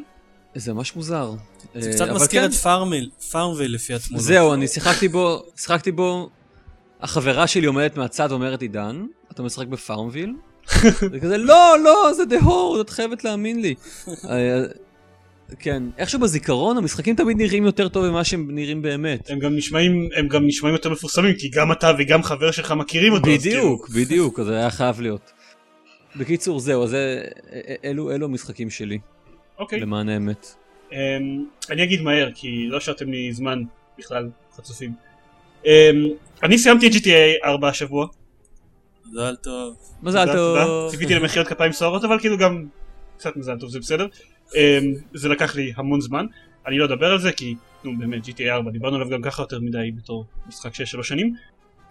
[0.56, 1.32] זה ממש מוזר.
[1.76, 4.26] זה אה, קצת מזכיר כן, את FarmVille, FarmVille לפי התמונות.
[4.26, 6.30] זהו, אני שיחקתי בו, שיחקתי בו,
[7.02, 10.34] החברה שלי עומדת מהצד ואומרת עידן, אתה משחק ב FarmVille?
[11.12, 13.76] זה כזה, לא, לא, זה the Hoard, את חייבת להאמין לי.
[14.30, 14.64] אה,
[15.60, 19.30] כן, איכשהו בזיכרון המשחקים תמיד נראים יותר טוב ממה שהם נראים באמת.
[19.30, 23.14] הם גם נשמעים, הם גם נשמעים יותר מפורסמים, כי גם אתה וגם חבר שלך מכירים
[23.14, 23.32] אותו.
[23.32, 25.32] אז כאילו- בדיוק, בדיוק, אז זה היה חייב להיות.
[26.16, 27.26] בקיצור, זהו, זה,
[27.84, 29.00] אלו, אלו המשחקים שלי,
[29.60, 29.80] אוקיי.
[29.80, 30.56] למען האמת.
[30.92, 30.98] אמ,
[31.70, 33.64] אני אגיד מהר, כי לא השארתם לי זמן
[34.00, 34.94] בכלל, חצופים.
[35.66, 35.72] אמ,
[36.44, 38.08] אני סיימתי את GTA 4 השבוע.
[39.06, 39.78] מזל טוב.
[40.04, 40.34] מזל.
[40.34, 40.92] טוב.
[40.92, 42.66] ציפיתי למחיאות כפיים סוערות, אבל כאילו גם
[43.18, 44.08] קצת מזל טוב, זה בסדר.
[44.56, 46.26] אמ, זה לקח לי המון זמן.
[46.68, 49.60] אני לא אדבר על זה, כי, נו באמת, GTA 4, דיברנו עליו גם ככה יותר
[49.60, 51.36] מדי בתור משחק של שלוש שנים.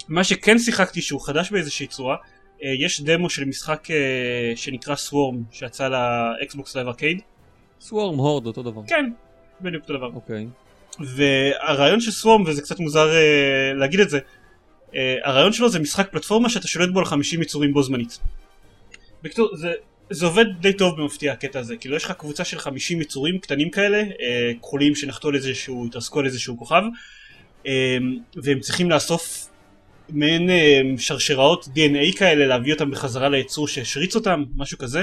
[0.08, 2.20] מה שכן שיחקתי שהוא חדש באיזושהי צורה, אה,
[2.62, 7.20] יש דמו של משחק אה, שנקרא 'Swarm, שיצא ל Xbox Live Arcade.
[7.80, 8.80] 'Swarm, Hoard, אותו דבר.
[8.86, 9.10] כן,
[9.60, 10.10] בדיוק אותו דבר.
[10.14, 10.46] אוקיי.
[11.16, 14.18] והרעיון של 'Swarm, וזה קצת מוזר אה, להגיד את זה,
[14.94, 18.18] אה, הרעיון שלו זה משחק פלטפורמה שאתה שולט בו על 50 יצורים בו זמנית.
[19.22, 19.72] בקיצור, זה,
[20.10, 23.70] זה עובד די טוב במפתיע הקטע הזה, כאילו יש לך קבוצה של 50 יצורים קטנים
[23.70, 26.82] כאלה, אה, כחולים שנחתו על איזשהו, התרסקו על איזשהו כוכב,
[27.66, 27.96] אה,
[28.42, 29.48] והם צריכים לאסוף
[30.10, 35.02] מעין אה, שרשראות DNA כאלה, להביא אותם בחזרה ליצור שהשריץ אותם, משהו כזה.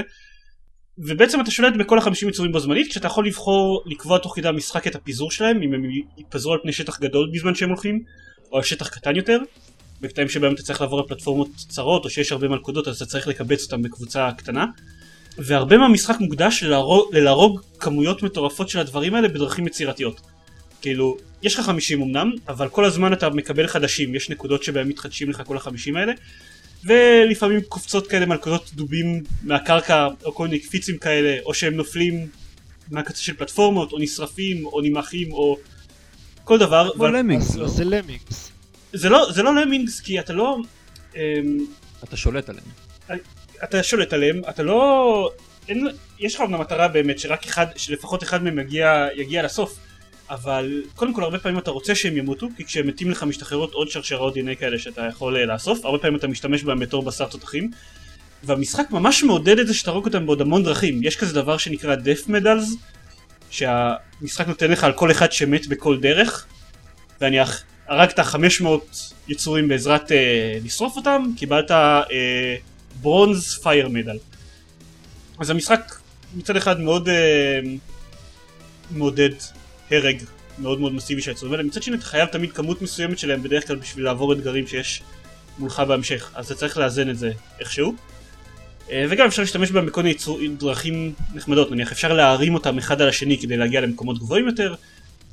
[0.98, 4.86] ובעצם אתה שולט בכל החמישים יצורים בו זמנית, כשאתה יכול לבחור לקבוע תוך כדי המשחק
[4.86, 5.82] את הפיזור שלהם, אם הם
[6.18, 8.02] יתפזרו על פני שטח גדול בזמן שהם הולכים,
[8.52, 9.38] או על שטח קטן יותר.
[10.00, 13.28] בקטעים שבהם אתה צריך לעבור על פלטפורמות צרות, או שיש הרבה מלכודות, אז אתה צריך
[13.28, 14.66] לקבץ אותם בקבוצה קטנה.
[15.38, 20.20] והרבה מהמשחק מוקדש ללהרוג, ללהרוג כמויות מטורפות של הדברים האלה בדרכים יצירתיות.
[20.86, 25.30] כאילו, יש לך 50 אמנם, אבל כל הזמן אתה מקבל חדשים, יש נקודות שבהם מתחדשים
[25.30, 26.12] לך כל החמישים האלה,
[26.84, 32.26] ולפעמים קופצות כאלה מלכודות דובים מהקרקע, או כל מיני קפיצים כאלה, או שהם נופלים
[32.90, 35.58] מהקצה של פלטפורמות, או נשרפים, או נמחים, או
[36.44, 36.90] כל דבר.
[36.94, 37.68] כמו למינגס, לא?
[37.68, 38.50] זה למינגס.
[38.92, 40.58] זה לא, זה לא למינגס, כי אתה לא...
[41.16, 41.20] אמ,
[42.04, 42.66] אתה שולט עליהם.
[43.64, 45.30] אתה שולט עליהם, אתה לא...
[45.68, 49.78] אין, יש לך אמנם מטרה באמת שרק אחד, שלפחות אחד מהם יגיע, יגיע לסוף,
[50.30, 53.90] אבל קודם כל הרבה פעמים אתה רוצה שהם ימותו, כי כשהם מתים לך משתחררות עוד
[53.90, 57.70] שרשראות DNA כאלה שאתה יכול אה, לאסוף, הרבה פעמים אתה משתמש בהם בתור בשר תותחים,
[58.44, 62.28] והמשחק ממש מעודד את זה שתהרוג אותם בעוד המון דרכים, יש כזה דבר שנקרא death
[62.28, 62.76] medals,
[63.50, 66.46] שהמשחק נותן לך על כל אחד שמת בכל דרך,
[67.20, 67.38] ואני
[67.88, 72.02] הרגת 500 יצורים בעזרת אה, לשרוף אותם, קיבלת אה,
[73.00, 74.18] ברונז פייר מדל.
[75.38, 75.94] אז המשחק
[76.34, 77.60] מצד אחד מאוד אה,
[78.90, 79.30] מעודד
[79.90, 80.22] הרג
[80.58, 83.66] מאוד מאוד מסיבי של היצורים האלה, מצד שני אתה חייב תמיד כמות מסוימת שלהם בדרך
[83.66, 85.02] כלל בשביל לעבור אתגרים שיש
[85.58, 87.94] מולך בהמשך, אז אתה צריך לאזן את זה איכשהו.
[88.90, 90.14] אה, וגם אפשר להשתמש בהם בכל מיני
[90.58, 94.74] דרכים נחמדות, נניח אפשר להרים אותם אחד על השני כדי להגיע למקומות גבוהים יותר.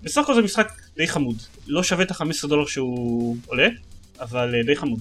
[0.04, 1.36] בסך הכל זה משחק די חמוד,
[1.68, 3.68] לא שווה את ה-15 דולר שהוא עולה,
[4.20, 5.00] אבל אה, די חמוד.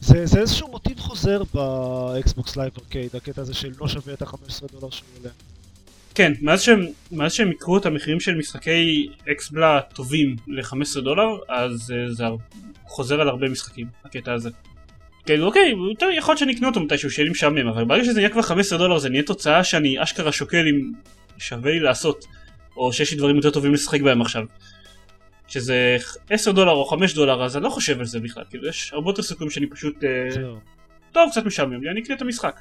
[0.00, 4.22] זה, זה איזשהו מוטיב חוזר ב Xbox Live Arcade, הקטע הזה של לא שווה את
[4.22, 5.30] ה-15 דולר שהוא עולה.
[6.16, 11.92] כן, מאז שהם, מאז שהם יקרו את המחירים של משחקי XBLA טובים ל-15 דולר, אז
[11.96, 12.24] אה, זה
[12.86, 14.50] חוזר על הרבה משחקים, הקטע הזה.
[15.26, 18.14] כן, אוקיי, טוב, יכול להיות שאני אקנה אותו מתישהו, שיהיה לי משעמם, אבל ברגע שזה
[18.14, 20.92] נהיה כבר 15 דולר זה נהיה הוצאה שאני אשכרה שוקל אם
[21.38, 22.26] שווה לי לעשות,
[22.76, 24.44] או שיש לי דברים יותר טובים לשחק בהם עכשיו.
[25.48, 25.96] שזה
[26.30, 29.10] 10 דולר או 5 דולר, אז אני לא חושב על זה בכלל, כאילו יש הרבה
[29.10, 30.04] יותר סיכויים שאני פשוט...
[30.04, 30.28] אה.
[31.12, 32.60] טוב, קצת משעמם לי, אני אקנה את המשחק.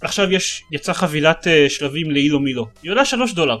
[0.00, 3.58] עכשיו יש, יצאה חבילת uh, שלבים לאילו מילו, היא עולה 3 דולר.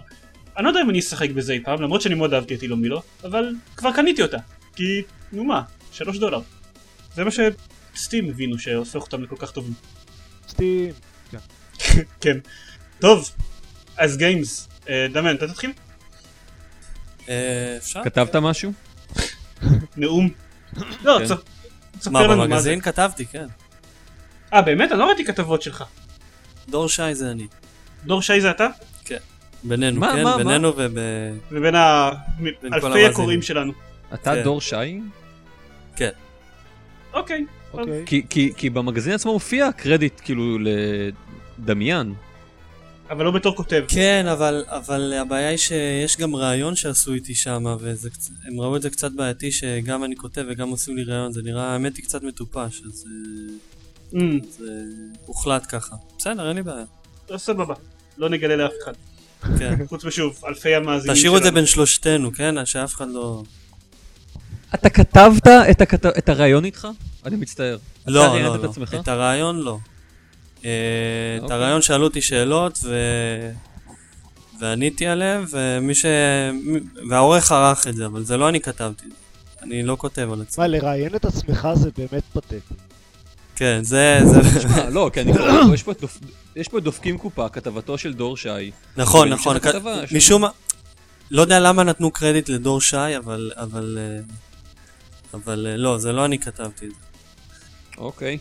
[0.56, 2.76] אני לא יודע אם אני אשחק בזה אי פעם, למרות שאני מאוד אהבתי את אילו
[2.76, 4.38] מילו, אבל כבר קניתי אותה.
[4.76, 6.40] כי, נו מה, 3 דולר.
[7.14, 9.72] זה מה שסטים הבינו שהופך אותם לכל כך טובים.
[10.48, 10.92] סטים.
[12.20, 12.38] כן.
[13.00, 13.30] טוב,
[13.96, 15.72] אז גיימס, uh, דמיין, אתה תתחיל?
[17.28, 18.04] אה, אפשר?
[18.04, 18.72] כתבת משהו?
[19.96, 20.28] נאום?
[21.02, 21.34] לא, כן.
[21.98, 22.48] תספר מה, לנו מה זה.
[22.48, 23.46] במגזין כתבתי, כן.
[24.52, 24.92] אה, באמת?
[24.92, 25.84] אני לא ראיתי כתבות שלך.
[26.70, 27.46] דור שי זה אני.
[28.06, 28.68] דור שי זה אתה?
[29.64, 30.24] בינינו, מה, כן?
[30.24, 30.44] מה, מה?
[30.44, 30.96] בינינו וב...
[31.52, 32.10] ובין ה...
[32.74, 33.06] אלפי.
[33.06, 33.72] הקוראים שלנו.
[34.14, 34.42] אתה כן.
[34.42, 35.00] דור שי?
[37.12, 37.44] אוקיי.
[37.72, 38.02] אוקיי.
[38.06, 40.58] כי- כי כי במגזין עצמו מופיע קרדיט כאילו
[41.58, 42.14] לדמיין.
[43.10, 43.84] אבל לא בתור כותב.
[43.88, 48.90] כן, אבל, אבל הבעיה היא שיש גם ראיון שעשו איתי שם, והם ראו את זה
[48.90, 52.82] קצת בעייתי שגם אני כותב וגם עושים לי ראיון, זה נראה, האמת היא קצת מטופש,
[52.86, 53.04] אז
[54.14, 54.64] אה, אמ, זה
[55.26, 55.96] הוחלט ככה.
[56.18, 56.84] בסדר, אין לי בעיה.
[57.30, 57.74] אז סבבה.
[58.18, 58.92] לא נגלה לאף אחד.
[59.58, 59.74] כן.
[59.88, 61.54] חוץ משוב, אלפי המאזינים תשאירו את זה שלנו.
[61.54, 62.66] בין שלושתנו, כן?
[62.66, 63.42] שאף אחד לא...
[64.74, 66.88] אתה כתבת את הכת- את הראיון איתך?
[67.24, 67.78] אני מצטער.
[68.02, 68.70] אתה לא, ראיינת לא, את לא.
[68.70, 68.94] עצמך?
[68.94, 69.78] את הרעיון לא.
[70.64, 70.70] אה,
[71.36, 71.56] את אוקיי.
[71.56, 72.94] הרעיון שאלו אותי שאלות ו...
[74.60, 76.04] ועניתי עליהם, ומי ש...
[77.10, 79.06] והעורך ערך את זה, אבל זה לא אני כתבתי.
[79.62, 80.62] אני לא כותב על עצמי.
[80.62, 82.56] מה, לראיין את עצמך זה באמת פתטי.
[83.58, 84.20] כן, זה...
[84.58, 85.52] תשמע, לא, כי אני קורא
[85.92, 86.06] פה,
[86.56, 88.70] יש פה דופקים קופה, כתבתו של דור שי.
[88.96, 89.56] נכון, נכון.
[90.12, 90.48] משום מה...
[91.30, 93.52] לא יודע למה נתנו קרדיט לדור שי, אבל...
[93.56, 93.98] אבל...
[94.00, 94.20] אה,
[95.34, 96.96] אבל אה, לא, זה לא אני כתבתי את זה.
[97.98, 98.38] אוקיי.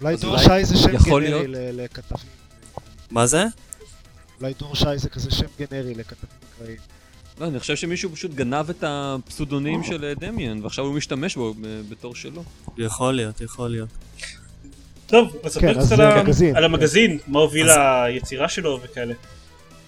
[0.00, 2.30] אולי דור שי זה שם גנרי לכתבים.
[3.10, 3.44] מה זה?
[4.40, 6.78] אולי דור שי זה כזה שם גנרי לכתבים אקראיים.
[7.40, 11.80] לא, אני חושב שמישהו פשוט גנב את הפסודונים של דמיאן, ועכשיו הוא משתמש בו אה,
[11.88, 12.44] בתור שלו.
[12.78, 13.88] יכול להיות, יכול להיות.
[15.12, 16.64] טוב, אז ספר כן, קצת על ה- מגזין, על כן.
[16.64, 19.14] המגזין, מה הוביל אז- ליצירה שלו וכאלה.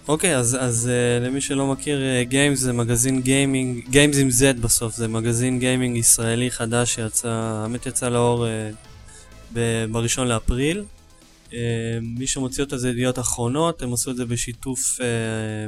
[0.09, 4.95] אוקיי, אז, אז אה, למי שלא מכיר, Gamez זה מגזין gaming, Gamez עם Z בסוף,
[4.95, 8.49] זה מגזין gaming ישראלי חדש שיצא, האמת יצא לאור אה,
[9.55, 10.85] ב- בראשון לאפריל.
[11.51, 11.55] Uh,
[12.03, 15.03] מי שמוציא אותה זה ידיעות אחרונות, הם עשו את זה בשיתוף, uh,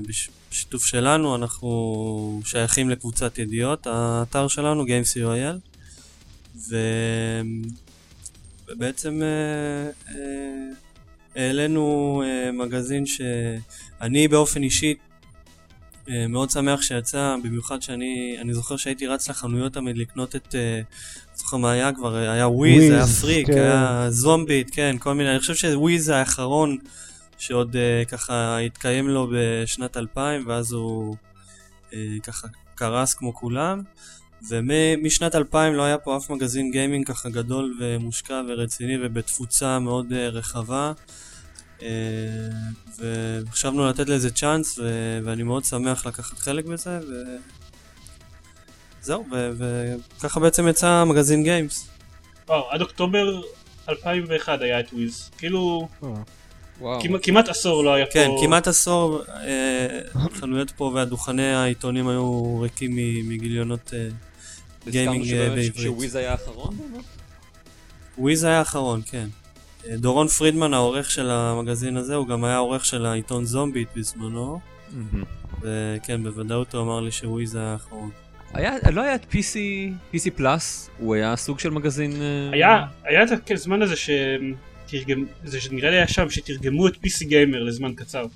[0.09, 5.59] בש, בשיתוף שלנו, אנחנו שייכים לקבוצת ידיעות, האתר שלנו, Games.co.il.
[8.69, 8.73] ו...
[8.73, 10.71] ובעצם אה, אה,
[11.37, 14.95] העלינו אה, מגזין שאני באופן אישי
[16.09, 20.81] אה, מאוד שמח שיצא, במיוחד שאני אני זוכר שהייתי רץ לחנויות תמיד לקנות את, אה,
[21.35, 23.53] זוכר מה היה כבר, היה וויז, וויז, היה פריק, כן.
[23.53, 26.79] היה זומביט, כן, כל מיני, אני חושב שוויז האחרון
[27.39, 31.17] שעוד אה, ככה התקיים לו בשנת 2000, ואז הוא
[31.95, 33.83] אה, ככה קרס כמו כולם.
[34.49, 40.29] ומשנת 2000 לא היה פה אף מגזין gaming ככה גדול ומושקע ורציני ובתפוצה מאוד אה,
[40.29, 40.93] רחבה.
[41.83, 41.89] אה,
[42.99, 47.01] וחשבנו לתת לזה צ'אנס ו- ואני מאוד שמח לקחת חלק בזה
[49.03, 49.51] וזהו, ו-
[50.19, 51.89] וככה בעצם יצא מגזין Gamez.
[52.49, 53.41] וואו, עד אוקטובר
[53.89, 55.31] 2001 היה את וויז.
[55.39, 56.09] כאילו, אה,
[56.81, 57.01] וואו.
[57.03, 58.13] כמעט- כמעט עשור לא היה פה...
[58.13, 62.91] כן, כמעט עשור אה, החנויות פה והדוכני העיתונים היו ריקים
[63.29, 64.09] מגיליונות אה,
[64.91, 65.75] gaming אה, בעברית.
[65.77, 66.77] שוויז היה האחרון?
[68.19, 69.27] וויז היה האחרון, כן.
[69.89, 74.61] אה, דורון פרידמן, העורך של המגזין הזה, הוא גם היה עורך של העיתון זומביט בזמנו.
[75.63, 78.11] וכן, בוודאות הוא אמר לי שוויז היה האחרון.
[78.55, 79.57] היה, לא היה את PC,
[80.15, 82.13] PC Plus, הוא היה סוג של מגזין...
[82.23, 84.11] אה, היה, היה את הזמן הזה ש...
[84.87, 88.27] תרגם, זה שנראה לי היה שם שתרגמו את PC Gamer לזמן קצר.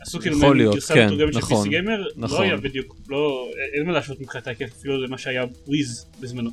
[0.00, 2.42] עשו כאילו מעין גרסה כן, מתורגמת של נכון, PC Gamer, לא נכון.
[2.42, 6.50] היה בדיוק, לא, אין מה להשוות מבחינת ההיקף אפילו למה שהיה וויז בזמנו.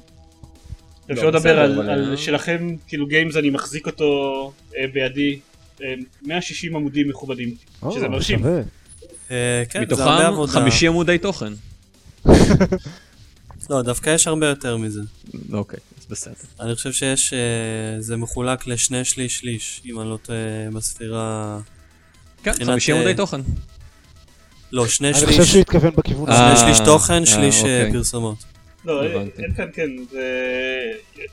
[1.12, 5.40] אפשר לדבר על, אבל, על אה, שלכם, כאילו Gamez אני מחזיק אותו אה, בידי,
[5.84, 5.94] אה,
[6.26, 7.56] 160 עמודים מכובדים,
[7.92, 8.46] שזה אה, מרשים.
[9.32, 10.52] אה, כן, מתוכם עבודה.
[10.52, 11.54] 50 עמודי תוכן.
[13.70, 15.02] לא, דווקא יש הרבה יותר מזה.
[15.54, 15.80] אוקיי,
[16.10, 16.34] בסדר.
[16.60, 17.40] אני חושב שיש, אה,
[18.00, 20.40] זה מחולק לשני שליש שליש, אם אני לא טועה
[20.74, 21.60] בספירה...
[22.44, 23.42] כן, מבחינת, 50 עמודי אה, תוכן.
[24.72, 26.60] לא, שני אני חושב שליש, שהוא התכוון בכיוון אה, הזה.
[26.60, 27.92] שני שליש תוכן, אה, שליש אה, אוקיי.
[27.92, 28.38] פרסומות.
[28.86, 30.24] לא, אין- כאן, כן, זה...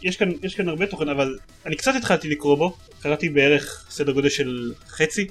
[0.02, 4.12] יש כאן, יש כאן הרבה תוכן, אבל אני קצת התחלתי לקרוא בו, קראתי בערך סדר
[4.12, 5.26] גודל של חצי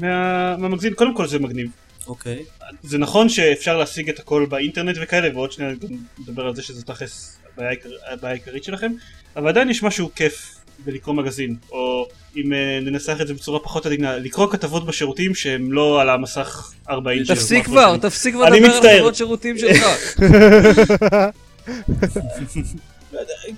[0.00, 0.56] מה...
[0.56, 1.70] מהמגזין, קודם כל זה מגניב.
[2.06, 2.44] אוקיי.
[2.82, 6.82] זה נכון שאפשר להשיג את הכל באינטרנט וכאלה, ועוד שנייה גם נדבר על זה שזה
[6.82, 8.92] תכלס הבעיה העיקר- העיקרית שלכם,
[9.36, 13.86] אבל עדיין יש משהו כיף בלקרוא מגזין, או אם אה, ננסח את זה בצורה פחות
[13.86, 17.96] עדינה, לקרוא כתבות בשירותים שהם לא על המסך 40 של תפסיק כבר.
[17.96, 18.98] תפסיק כבר אני לדבר על.
[18.98, 19.84] חברות שירותים שלך.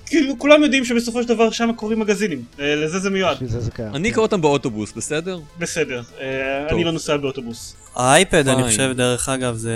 [0.05, 3.37] כאילו כולם יודעים שבסופו של דבר שם קוראים מגזינים, אה, לזה זה מיועד.
[3.79, 5.39] אני אקרא אותם באוטובוס, בסדר?
[5.59, 6.67] בסדר, אה.
[6.69, 7.75] אני לא נוסע באוטובוס.
[7.95, 8.63] האייפד, אני.
[8.63, 9.75] חושב, דרך אגב, זה...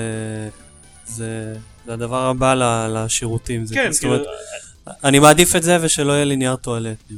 [1.06, 1.54] זה...
[1.86, 3.66] זה הדבר הבא ל- לשירותים.
[3.66, 4.28] זה- כן, זאת כאילו, אומרת,
[5.04, 6.98] אני מעדיף את זה ושלא יהיה לי נייר טואלט.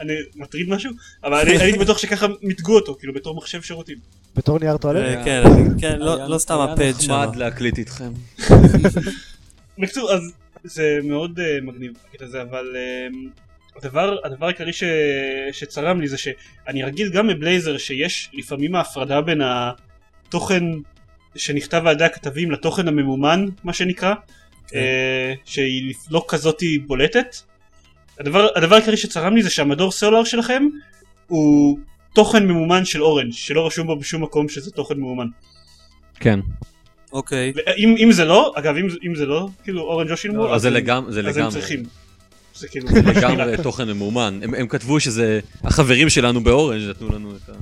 [0.00, 0.90] אני מטריד משהו,
[1.24, 3.96] אבל אני הייתי בטוח שככה מיתגו אותו, כאילו בתור מחשב שירותים.
[4.36, 5.02] בתור נייר טואלט?
[5.02, 7.12] אה, היה- כן, אני- כן, לא- היה- לא סתם היה הפד שם.
[7.12, 8.12] נחמד להקליט איתכם.
[9.78, 10.32] בקיצור, אז
[10.64, 12.66] זה מאוד uh, מגניב הקטע הזה, אבל
[13.76, 14.82] הדבר, הדבר העיקרי ש,
[15.52, 20.64] שצרם לי זה שאני רגיל גם בבלייזר שיש לפעמים ההפרדה בין התוכן
[21.36, 24.14] שנכתב על ידי הכתבים לתוכן הממומן, מה שנקרא,
[24.68, 24.78] כן.
[24.78, 27.36] uh, שהיא לא כזאתי בולטת.
[28.20, 30.66] הדבר, הדבר העיקרי שצרם לי זה שהמדור סלולר שלכם
[31.26, 31.78] הוא
[32.14, 35.26] תוכן ממומן של אורנג' שלא רשום בו בשום מקום שזה תוכן ממומן.
[36.20, 36.40] כן.
[37.12, 37.52] אוקיי.
[37.78, 40.70] אם, אם זה לא, אגב אם, אם זה לא, כאילו אורנג' לא שילמו, אז זה
[40.70, 41.52] לגמרי, זה אז הם לגמרי.
[41.52, 41.82] צריכים.
[42.54, 44.40] זה כאילו, לגמרי תוכן ממומן.
[44.42, 47.52] הם, הם כתבו שזה החברים שלנו באורנג' נתנו לנו את ה...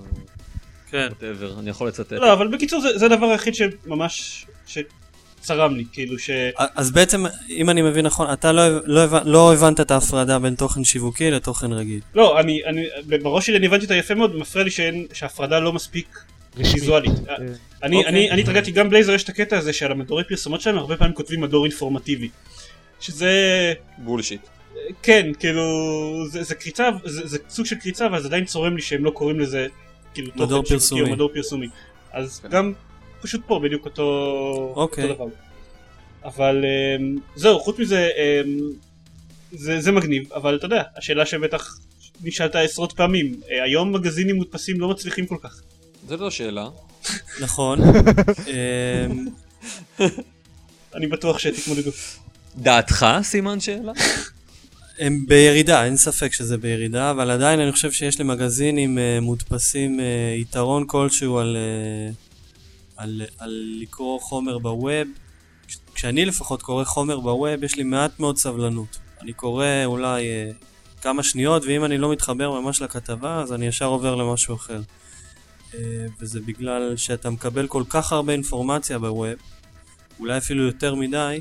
[0.94, 1.08] כן.
[1.08, 2.12] whatever, אני יכול לצטט.
[2.12, 6.30] לא, אבל בקיצור זה, זה הדבר היחיד שממש, שצרם לי, כאילו ש...
[6.56, 10.54] אז בעצם, אם אני מבין נכון, אתה לא, לא, הבנ- לא הבנת את ההפרדה בין
[10.54, 12.00] תוכן שיווקי לתוכן רגיל.
[12.14, 12.86] לא, אני, אני,
[13.22, 16.18] בראש שלי אני הבנתי אותה יפה מאוד, מפריע לי שאין, שההפרדה לא מספיק.
[16.56, 17.12] ויזואלית.
[17.28, 17.34] אה,
[17.82, 18.10] אני, אוקיי.
[18.10, 21.14] אני, אני התרגלתי גם בלייזר יש את הקטע הזה שעל המדורי פרסומות שלהם הרבה פעמים
[21.14, 22.28] כותבים מדור אינפורמטיבי.
[23.00, 23.32] שזה,
[23.98, 24.40] בולשיט.
[25.02, 25.62] כן, כאילו,
[26.30, 29.10] זה, זה קריצה, זה, זה סוג של קריצה, אבל זה עדיין צורם לי שהם לא
[29.10, 29.66] קוראים לזה,
[30.14, 31.02] כאילו, מדור פרסומי.
[31.02, 31.68] או מדור פרסומי.
[32.12, 32.48] אז כן.
[32.48, 32.72] גם,
[33.20, 35.04] פשוט פה בדיוק אותו, אוקיי.
[35.04, 35.26] אותו דבר.
[36.24, 38.58] אבל אמ, זהו, חוץ מזה, אמ,
[39.52, 41.78] זה, זה מגניב, אבל אתה יודע, השאלה שבטח
[42.22, 45.60] נשאלת עשרות פעמים, אה, היום מגזינים מודפסים לא מצליחים כל כך.
[46.08, 46.68] זו לא שאלה.
[47.40, 47.78] נכון.
[48.48, 49.26] אמ,
[50.94, 51.90] אני בטוח שתתמודדו.
[52.56, 53.92] דעתך, סימן שאלה?
[54.98, 60.04] הם בירידה, אין ספק שזה בירידה, אבל עדיין אני חושב שיש למגזינים אה, מודפסים אה,
[60.38, 62.12] יתרון כלשהו על, אה,
[62.96, 64.88] על, על לקרוא חומר בווב.
[65.68, 68.98] כש- כשאני לפחות קורא חומר בווב, יש לי מעט מאוד סבלנות.
[69.20, 70.50] אני קורא אולי אה,
[71.02, 74.80] כמה שניות, ואם אני לא מתחבר ממש לכתבה, אז אני ישר עובר למשהו אחר.
[75.74, 75.78] אה,
[76.20, 79.28] וזה בגלל שאתה מקבל כל כך הרבה אינפורמציה בווב,
[80.20, 81.40] אולי אפילו יותר מדי,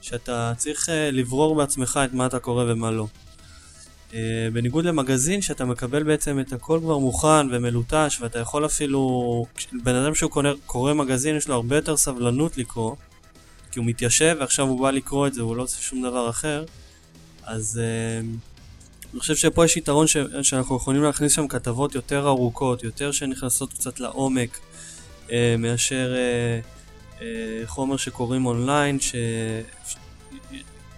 [0.00, 3.06] שאתה צריך אה, לברור בעצמך את מה אתה קורא ומה לא.
[4.14, 9.46] אה, בניגוד למגזין, שאתה מקבל בעצם את הכל כבר מוכן ומלוטש, ואתה יכול אפילו...
[9.72, 12.94] בן אדם שהוא קורא, קורא מגזין, יש לו הרבה יותר סבלנות לקרוא,
[13.72, 16.64] כי הוא מתיישב ועכשיו הוא בא לקרוא את זה, הוא לא עושה שום דבר אחר.
[17.42, 18.20] אז אה,
[19.12, 23.72] אני חושב שפה יש יתרון ש, שאנחנו יכולים להכניס שם כתבות יותר ארוכות, יותר שנכנסות
[23.72, 24.58] קצת לעומק,
[25.58, 26.14] מאשר
[27.66, 29.14] חומר שקוראים אונליין, ש...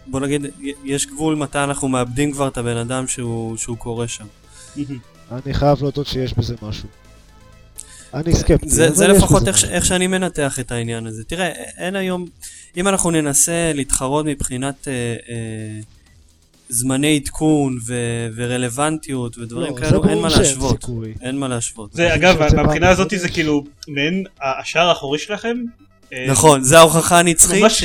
[0.06, 0.46] בוא נגיד,
[0.84, 4.26] יש גבול מתי אנחנו מאבדים כבר את הבן אדם שהוא, שהוא קורא שם.
[5.32, 6.88] אני חייב להודות שיש בזה משהו.
[8.14, 8.68] אני סקפטי.
[8.68, 9.64] זה, זה לפחות איך.
[9.64, 11.24] איך שאני מנתח את העניין הזה.
[11.24, 11.48] תראה,
[11.78, 12.26] אין היום,
[12.76, 14.92] אם אנחנו ננסה להתחרות מבחינת אה,
[15.28, 15.80] אה,
[16.68, 20.80] זמני עתקון ו- ורלוונטיות ודברים לא, כאלו, זה אין מה להשוות.
[20.80, 21.14] סיכוי.
[21.22, 21.92] אין מה להשוות.
[21.92, 23.12] זה אגב, מהבחינה הזאת.
[23.16, 25.56] זה כאילו מעין השער האחורי שלכם.
[26.12, 27.84] אה, נכון, זה ההוכחה הנצחית ממש-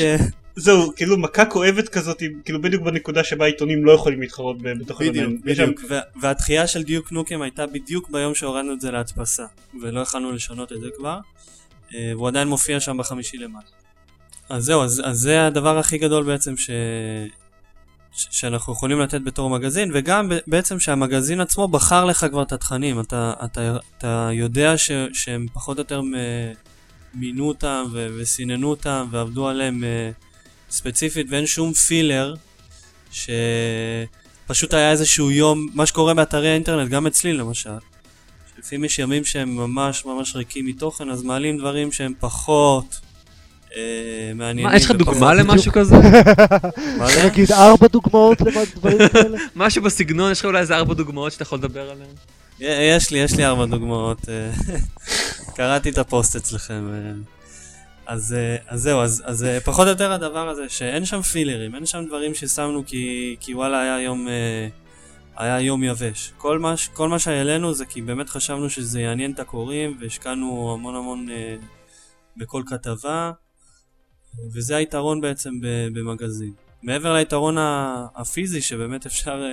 [0.56, 5.24] זהו, כאילו מכה כואבת כזאת, כאילו בדיוק בנקודה שבה העיתונים לא יכולים להתחרות בתוך בדיוק,
[5.30, 5.80] שם- בדיוק.
[5.88, 9.44] וה- והדחייה של דיוק נוקם הייתה בדיוק ביום שהורדנו את זה להדפסה,
[9.82, 11.18] ולא יכלנו לשנות את זה כבר,
[11.94, 13.62] אה, והוא עדיין מופיע שם בחמישי למאי.
[14.48, 16.70] אז זהו, אז, אז זה הדבר הכי גדול בעצם ש...
[18.12, 23.00] ש- שאנחנו יכולים לתת בתור מגזין, וגם בעצם שהמגזין עצמו בחר לך כבר את התכנים,
[23.00, 26.14] אתה, אתה, אתה יודע ש, שהם פחות או יותר מ-
[27.20, 30.10] מינו אותם ו- וסיננו אותם ועבדו עליהם אה,
[30.70, 32.34] ספציפית ואין שום פילר
[33.10, 37.70] שפשוט היה איזשהו יום, מה שקורה באתרי האינטרנט, גם אצלי למשל.
[38.58, 43.00] לפעמים יש ימים שהם ממש ממש ריקים מתוכן, אז מעלים דברים שהם פחות
[43.76, 44.66] אה, מעניינים.
[44.66, 45.96] מה, יש לך דוגמה למשהו כזה?
[46.98, 47.26] מה זה?
[47.26, 49.38] נגיד ארבע דוגמאות לדברים כאלה?
[49.56, 52.10] משהו בסגנון, יש לך אולי איזה ארבע דוגמאות שאתה יכול לדבר עליהן?
[52.60, 54.28] יש לי, יש לי ארבע דוגמאות.
[54.28, 54.50] אה,
[55.56, 56.88] קראתי את הפוסט אצלכם.
[56.92, 57.12] אה.
[58.06, 61.86] אז, אה, אז זהו, אז, אז פחות או יותר הדבר הזה, שאין שם פילרים, אין
[61.86, 64.28] שם דברים ששמנו כי, כי וואלה היה יום,
[65.36, 66.32] היה יום יבש.
[66.36, 70.94] כל מה, כל מה שהעלינו זה כי באמת חשבנו שזה יעניין את הקוראים, והשקענו המון
[70.94, 71.28] המון
[72.36, 73.32] בכל כתבה,
[74.54, 75.50] וזה היתרון בעצם
[75.92, 76.52] במגזין.
[76.82, 77.56] מעבר ליתרון
[78.14, 79.44] הפיזי, שבאמת אפשר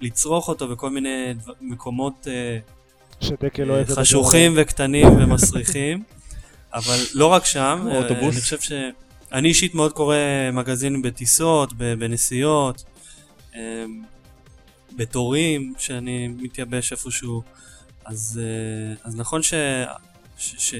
[0.00, 2.58] לצרוך אותו בכל מיני דבר, מקומות אה,
[3.20, 6.02] שדקל אוהב לדבר חשוכים וקטנים ומסריחים,
[6.74, 8.34] אבל לא רק שם, אה, אוטובוס.
[8.34, 8.72] אני חושב ש...
[9.32, 10.16] אני אישית מאוד קורא
[10.52, 12.84] מגזינים בטיסות, בנסיעות,
[13.54, 13.60] אה,
[14.96, 17.42] בתורים, שאני מתייבש איפשהו,
[18.04, 19.54] אז, אה, אז נכון ש...
[20.38, 20.54] ש...
[20.58, 20.74] ש...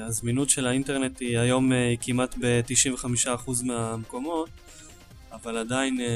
[0.00, 4.48] הזמינות של האינטרנט היא היום היא כמעט ב-95% מהמקומות,
[5.32, 6.06] אבל עדיין, אה,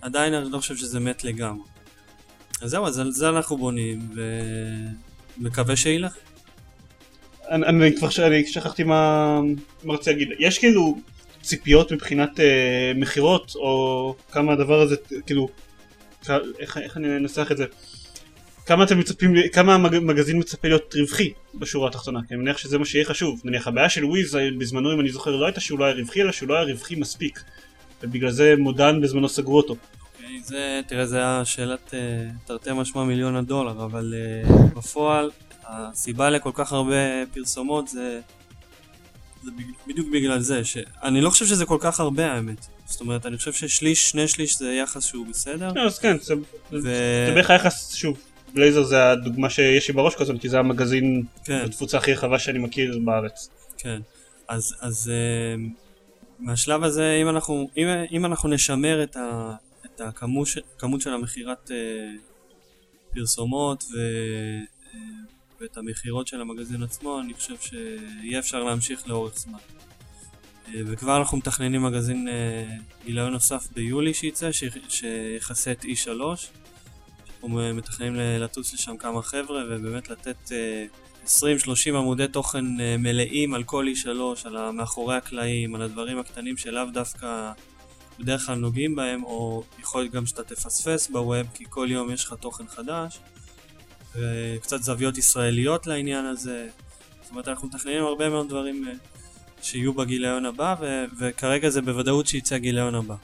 [0.00, 1.64] עדיין אני לא חושב שזה מת לגמרי.
[2.62, 3.98] אז זהו, אז על זה אנחנו בונים,
[5.38, 6.16] ומקווה שילך.
[7.50, 8.08] אני, אני כבר.
[8.26, 9.40] אני שכחתי מה
[9.84, 10.28] מה רציתי להגיד.
[10.38, 10.98] יש כאילו
[11.42, 14.96] ציפיות מבחינת אה, מכירות, או כמה הדבר הזה,
[15.26, 15.48] כאילו,
[16.58, 17.64] איך, איך אני אנסח את זה?
[18.66, 22.84] כמה אתם מצפים, כמה המגזין מצפה להיות רווחי בשורה התחתונה, כי אני מניח שזה מה
[22.84, 23.40] שיהיה חשוב.
[23.44, 26.32] נניח הבעיה של וויז בזמנו, אם אני זוכר, לא הייתה שהוא לא היה רווחי, אלא
[26.32, 27.40] שהוא לא היה רווחי מספיק.
[28.02, 29.76] ובגלל זה מודן בזמנו סגרו אותו.
[30.16, 31.98] אוקיי, זה, תראה, זה היה שאלת אה,
[32.44, 35.30] תרתי משמע מיליון הדולר, אבל אה, בפועל,
[35.68, 36.96] הסיבה לכל כך הרבה
[37.34, 38.20] פרסומות זה,
[39.44, 39.50] זה
[39.86, 42.66] בדיוק בגלל זה, שאני לא חושב שזה כל כך הרבה האמת.
[42.86, 46.16] זאת אומרת, אני חושב ששליש, שני שליש זה יחס שהוא בסדר, לא, אז כן,
[46.70, 46.94] זה,
[47.34, 48.18] בערך היחס, שוב,
[48.54, 51.64] בלייזר זה הדוגמה שיש לי בראש כזאת, כי זה המגזין כן.
[51.64, 53.48] בתפוצה הכי רחבה שאני מכיר בארץ.
[53.78, 54.00] כן,
[54.48, 55.12] אז,
[56.38, 61.70] מהשלב הזה, אם אנחנו, אם, אם אנחנו נשמר את, ה, את הכמות, כמות של המכירת
[61.70, 61.72] uh,
[63.14, 63.96] פרסומות ו,
[64.84, 64.96] uh,
[65.60, 69.58] ואת המכירות של המגזין עצמו, אני חושב שיהיה אפשר להמשיך לאורך זמן.
[70.66, 76.08] Uh, וכבר אנחנו מתכננים מגזין uh, גיליון נוסף ביולי שייצא, ש- שיכסה את E3.
[77.34, 80.36] אנחנו מתכננים ל- לטוס לשם כמה חבר'ה ובאמת לתת...
[80.46, 81.30] Uh, 20-30
[81.88, 84.08] עמודי תוכן אה, מלאים על כל E3,
[84.44, 87.52] על ה- מאחורי הקלעים, על הדברים הקטנים שלאו דווקא
[88.20, 92.24] בדרך כלל נוגעים בהם, או יכול להיות גם שאתה תפספס בווב, כי כל יום יש
[92.24, 93.18] לך תוכן חדש,
[94.16, 96.68] וקצת זוויות ישראליות לעניין הזה.
[97.22, 98.92] זאת אומרת, אנחנו מתכננים הרבה מאוד דברים אה,
[99.62, 103.14] שיהיו בגיליון הבא, ו- וכרגע זה בוודאות שיצא הגיליון הבא.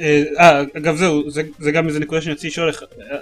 [0.00, 2.70] אה, אה, אגב זהו, זה, זה גם איזה נקודה שאני רציתי לשאול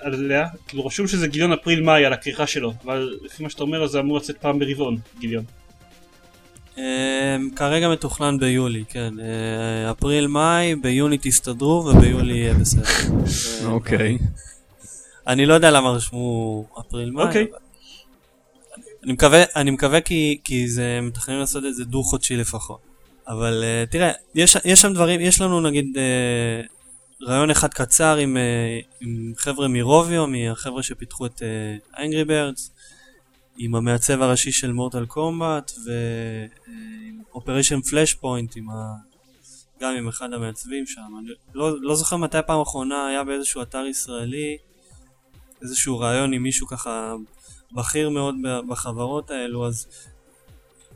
[0.02, 4.00] עליה, כאילו רשום שזה גיליון אפריל-מאי על הכריכה שלו, אבל לפי מה שאתה אומר זה
[4.00, 5.44] אמור לצאת פעם ברבעון, גיליון.
[6.78, 9.14] אה, כרגע מתוכנן ביולי, כן.
[9.20, 12.82] אה, אפריל-מאי, ביוני תסתדרו וביולי יהיה בסדר.
[13.72, 14.18] אוקיי.
[15.26, 17.24] אני לא יודע למה רשמו אפריל מאי.
[17.26, 17.42] אוקיי.
[17.42, 17.58] אבל-
[19.04, 22.89] אני מקווה, אני מקווה כי, כי זה מתכננים לעשות את זה דו חודשי לפחות.
[23.30, 26.62] אבל אה, תראה, יש, יש שם דברים, יש לנו נגיד אה,
[27.22, 32.70] רעיון אחד קצר עם, אה, עם חבר'ה מרוביו, מהחבר'ה שפיתחו את אה, Angry Birds,
[33.58, 38.56] עם המעצב הראשי של Mortal Kombat, ועם Operation Flashpoint.
[39.80, 41.00] גם עם אחד המעצבים שם.
[41.18, 44.56] אני לא, לא זוכר מתי פעם אחרונה היה באיזשהו אתר ישראלי
[45.62, 47.14] איזשהו ריאיון עם מישהו ככה
[47.72, 48.34] בכיר מאוד
[48.68, 49.86] בחברות האלו, אז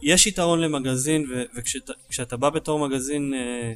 [0.04, 3.72] יש יתרון למגזין, וכשאתה בא בתור מגזין אה,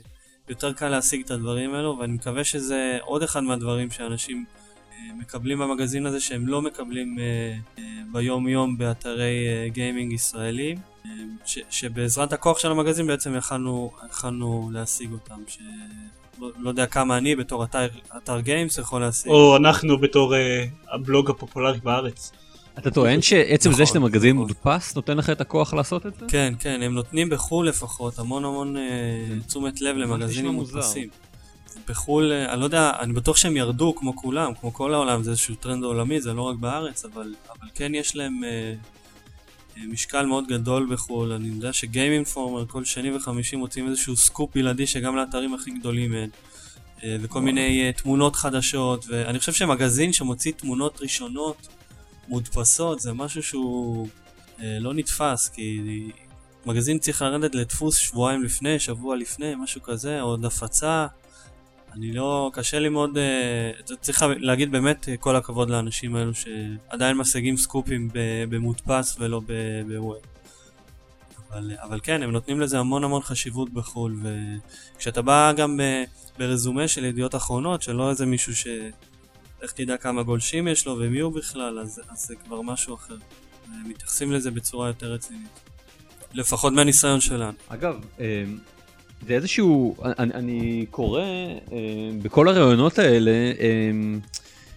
[0.49, 4.45] יותר קל להשיג את הדברים האלו, ואני מקווה שזה עוד אחד מהדברים שאנשים
[4.93, 9.37] אה, מקבלים במגזין הזה שהם לא מקבלים אה, ביום יום באתרי
[9.73, 10.79] גיימינג ישראלים.
[11.47, 15.41] ש- שבעזרת הכוח של המגזין בעצם יכלנו, יכלנו להשיג אותם.
[15.47, 15.59] ש...
[16.41, 19.33] לא, לא יודע כמה אני בתור אתר, אתר גיימס יכול להשיג.
[19.33, 22.33] או אנחנו בתור אה, הבלוג הפופולרי בארץ.
[22.79, 24.47] אתה טוען שעצם זה נכון, שאתה מגזין נכון.
[24.47, 26.27] מודפס נותן לך את הכוח לעשות את זה?
[26.29, 28.83] כן, כן, הם נותנים בחו"ל לפחות המון המון אה,
[29.47, 30.75] תשומת לב למגזינים מוזר.
[30.75, 31.09] מודפסים.
[31.89, 35.31] בחו"ל, אה, אני לא יודע, אני בטוח שהם ירדו כמו כולם, כמו כל העולם, זה
[35.31, 38.75] איזשהו טרנד עולמי, זה לא רק בארץ, אבל, אבל כן יש להם אה,
[39.79, 41.33] אה, משקל מאוד גדול בחו"ל.
[41.33, 45.71] אני יודע ש Game Informer כל שני וחמישי מוצאים איזשהו סקופ בלעדי שגם לאתרים הכי
[45.71, 46.31] גדולים אין.
[47.05, 51.69] אה, וכל מיני אה, תמונות חדשות, ואני חושב שמגזין שמוציא תמונות ראשונות
[52.29, 54.09] מודפסות זה משהו שהוא
[54.61, 55.81] אה, לא נתפס, כי
[56.67, 61.07] מגזין צריך לרדת לדפוס שבועיים לפני, שבוע לפני, משהו כזה, עוד הפצה.
[61.93, 67.17] אני לא, קשה לי מאוד, אה, צריך להגיד באמת אה, כל הכבוד לאנשים האלו שעדיין
[67.17, 68.09] משיגים סקופים
[68.49, 69.41] במודפס ולא
[69.87, 70.15] בווב.
[71.51, 74.21] אבל, אבל כן, הם נותנים לזה המון המון חשיבות בחו"ל,
[74.97, 76.05] וכשאתה בא גם ב-
[76.39, 78.67] ברזומה של ידיעות אחרונות, שלא איזה מישהו ש...
[79.63, 83.17] איך תדע כמה גולשים יש לו ומי הוא בכלל, אז, אז זה כבר משהו אחר.
[83.87, 85.61] מתייחסים לזה בצורה יותר רצינית.
[86.35, 87.53] לפחות מהניסיון שלנו.
[87.69, 88.45] אגב, אה,
[89.27, 91.77] זה איזשהו, אני, אני קורא אה,
[92.23, 93.91] בכל הראיונות האלה, אה,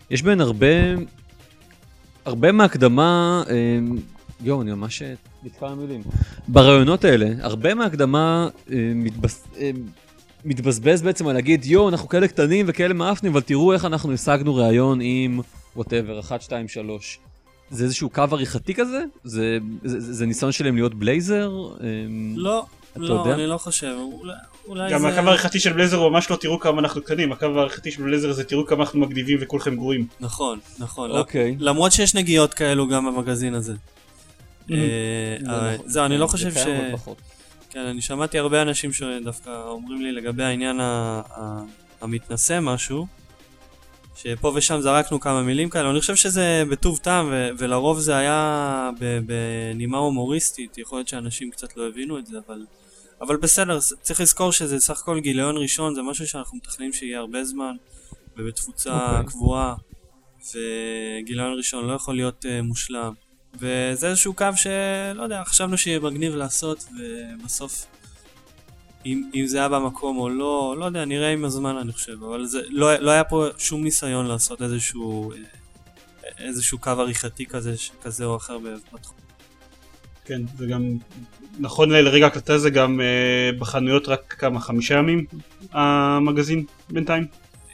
[0.09, 0.67] יש בהן הרבה,
[2.25, 3.43] הרבה מהקדמה,
[4.43, 5.01] יואו, אני ממש
[5.43, 6.01] נתקע במילים.
[6.47, 8.47] בראיונות האלה, הרבה מהקדמה
[8.95, 9.47] מתבס,
[10.45, 14.55] מתבזבז בעצם על להגיד, יואו, אנחנו כאלה קטנים וכאלה מאפנים, אבל תראו איך אנחנו השגנו
[14.55, 15.41] ראיון עם
[15.75, 17.19] וואטאבר, 1, 2, 3.
[17.69, 19.03] זה איזשהו קו עריכתי כזה?
[19.23, 21.51] זה, זה, זה, זה ניסיון שלהם להיות בלייזר?
[21.81, 21.87] אה,
[22.35, 22.65] לא,
[22.95, 23.33] לא, יודע?
[23.33, 23.95] אני לא חושב.
[24.13, 24.33] אולי,
[24.67, 25.07] אולי גם זה...
[25.07, 28.31] הקו העריכתי של בלייזר הוא ממש לא תראו כמה אנחנו קטנים, הקו העריכתי של בלייזר
[28.31, 30.07] זה תראו כמה אנחנו מגניבים וכולכם גרועים.
[30.19, 31.11] נכון, נכון.
[31.11, 31.55] אוקיי.
[31.59, 33.73] למרות שיש נגיעות כאלו גם במגזין הזה.
[34.71, 34.75] אה,
[35.41, 36.57] זה אה, נכון, זהו, אני כן, לא זה חושב ש...
[37.71, 41.63] כן, אני שמעתי הרבה אנשים שדווקא אומרים לי לגבי העניין ה- ה-
[42.01, 43.07] המתנשא משהו,
[44.15, 48.89] שפה ושם זרקנו כמה מילים כאלה, אני חושב שזה בטוב טעם, ו- ולרוב זה היה
[49.25, 52.65] בנימה הומוריסטית, יכול להיות שאנשים קצת לא הבינו את זה, אבל,
[53.21, 57.43] אבל בסדר, צריך לזכור שזה סך הכל גיליון ראשון, זה משהו שאנחנו מתכננים שיהיה הרבה
[57.43, 57.75] זמן,
[58.37, 59.25] ובתפוצה אוקיי.
[59.25, 59.75] קבועה,
[60.49, 63.13] וגיליון ראשון לא יכול להיות uh, מושלם.
[63.55, 67.85] וזה איזשהו קו שלא יודע, חשבנו שיהיה מגניב לעשות, ובסוף,
[69.05, 72.45] אם, אם זה היה במקום או לא, לא יודע, נראה עם הזמן אני חושב, אבל
[72.45, 75.37] זה, לא, לא היה פה שום ניסיון לעשות איזשהו, אה,
[76.39, 78.57] איזשהו קו עריכתי כזה, כזה או אחר
[78.93, 79.17] בתחום.
[80.25, 80.97] כן, זה גם,
[81.59, 85.25] נכון לרגע ההקלטה זה גם אה, בחנויות רק כמה, חמישה ימים
[85.71, 87.27] המגזין בינתיים?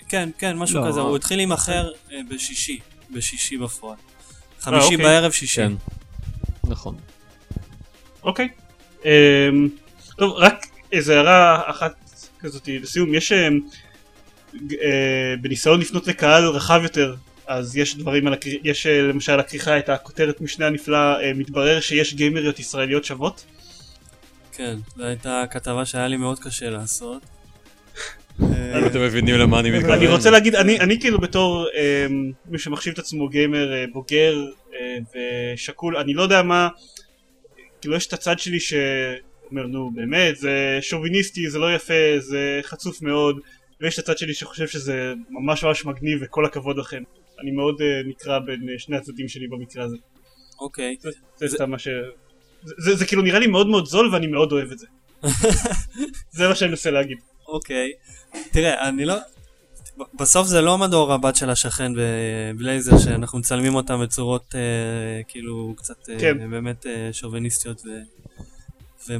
[0.09, 0.88] כן, כן, משהו לא.
[0.88, 2.80] כזה, הוא התחיל להימכר אה, בשישי,
[3.11, 3.97] בשישי בפועל.
[4.60, 4.97] חמישי אוקיי.
[4.97, 5.62] בערב, שישי.
[5.62, 5.74] כן.
[6.64, 6.95] נכון.
[8.24, 8.47] אוקיי.
[9.05, 9.49] אה,
[10.18, 11.93] טוב, רק איזה הערה אחת
[12.39, 13.47] כזאת לסיום, יש אה,
[14.55, 17.16] אה, בניסיון לפנות לקהל רחב יותר,
[17.47, 21.80] אז יש דברים על הכריכה, יש אה, למשל הכריכה את הכותרת משנה הנפלאה, אה, מתברר
[21.80, 23.45] שיש גיימריות ישראליות שוות.
[24.51, 27.22] כן, זו הייתה כתבה שהיה לי מאוד קשה לעשות.
[28.41, 29.97] אה, אתם מבינים למה אני מתכוון.
[29.97, 32.07] אני רוצה להגיד, אני, אני כאילו בתור אה,
[32.45, 34.45] מי שמחשיב את עצמו גיימר אה, בוגר
[35.55, 36.69] ושקול, אני לא יודע מה,
[37.81, 43.01] כאילו יש את הצד שלי שאומר נו באמת זה שוביניסטי, זה לא יפה, זה חצוף
[43.01, 43.39] מאוד,
[43.81, 47.03] ויש את הצד שלי שחושב שזה ממש ממש מגניב וכל הכבוד לכם.
[47.41, 49.97] אני מאוד נקרע בין שני הצדדים שלי במקרה הזה.
[50.59, 50.95] אוקיי.
[51.35, 51.88] זה, סתם מה ש...
[52.63, 54.88] זה, זה, זה כאילו נראה לי מאוד מאוד זול ואני מאוד אוהב את זה.
[56.38, 57.17] זה מה שאני מנסה להגיד.
[57.47, 57.91] אוקיי.
[58.51, 59.15] תראה, אני לא...
[60.19, 64.61] בסוף זה לא מדור הבת של השכן בבלייזר, שאנחנו מצלמים אותם בצורות אה,
[65.28, 66.49] כאילו קצת אה, כן.
[66.51, 67.89] באמת אה, שוביניסטיות ו...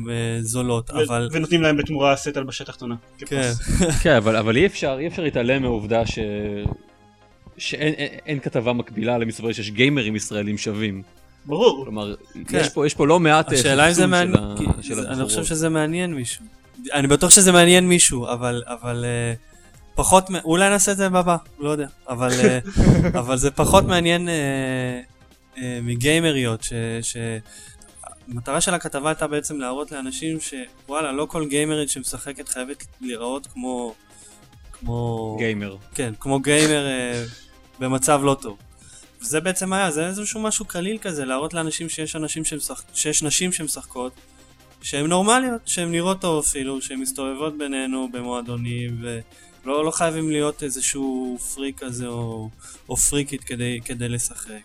[0.06, 1.30] וזולות, ו- אבל...
[1.32, 2.96] ונותנים להם בתמורה סט הלבשה תחתונה.
[3.18, 3.52] כן.
[4.04, 6.20] כן, אבל, אבל אי אפשר, אי אפשר להתעלם מהעובדה ש...
[7.58, 11.02] שאין אין, אין כתבה מקבילה למסתבר שיש גיימרים ישראלים שווים.
[11.46, 11.84] ברור.
[11.84, 12.16] כלומר,
[12.48, 12.58] כן.
[12.58, 14.56] יש, פה, יש פה לא מעט אה, השאלה אם זה מעניין, של, ה...
[14.58, 15.44] כי של זה- אני חושב.
[15.44, 16.46] שזה מעניין מישהו.
[16.94, 19.34] אני בטוח שזה מעניין מישהו, אבל, אבל אה,
[19.96, 22.60] פחות, אולי נעשה את זה בבא, לא יודע, אבל, אה,
[23.20, 26.74] אבל זה פחות מעניין אה, מגיימריות, ש...
[27.02, 27.18] ש...
[28.28, 33.94] המטרה של הכתבה הייתה בעצם להראות לאנשים שוואלה, לא כל גיימרית שמשחקת חייבת להיראות כמו...
[34.72, 35.36] כמו...
[35.40, 35.76] גיימר.
[35.96, 36.88] כן, כמו גיימר
[37.80, 38.58] במצב לא טוב.
[39.22, 42.84] וזה בעצם היה, זה איזשהו משהו קליל כזה, להראות לאנשים שיש אנשים שמשחק...
[42.94, 44.12] שיש נשים שמשחקות,
[44.82, 51.38] שהן נורמליות, שהן נראות טוב אפילו, שהן מסתובבות בינינו במועדונים, ולא לא חייבים להיות איזשהו
[51.56, 52.50] פריק כזה או,
[52.90, 54.62] או פריקית כדי, כדי לשחק.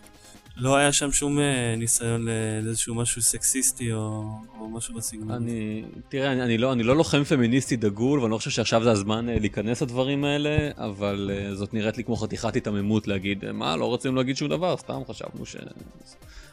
[0.57, 2.27] לא היה שם שום אה, ניסיון
[2.63, 4.23] לאיזשהו משהו סקסיסטי או,
[4.59, 5.31] או משהו בסגנון.
[5.31, 8.91] אני, תראה, אני, אני, לא, אני לא לוחם פמיניסטי דגול, ואני לא חושב שעכשיו זה
[8.91, 13.77] הזמן אה, להיכנס לדברים האלה, אבל אה, זאת נראית לי כמו חתיכת היתממות להגיד, מה,
[13.77, 15.55] לא רצינו להגיד שום דבר, סתם חשבנו ש...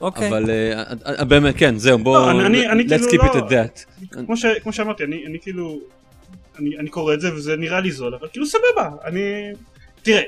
[0.01, 0.29] אוקיי.
[0.29, 0.51] אבל
[1.29, 4.63] באמת, כן, זהו, בואו, לא, אני let's כאילו keep it לא- at that.
[4.63, 5.81] כמו, שאמרתי, אני, כאילו,
[6.59, 9.21] אני, קורא את זה וזה נראה לי זול, אבל כאילו סבבה, אני,
[10.03, 10.23] תראה,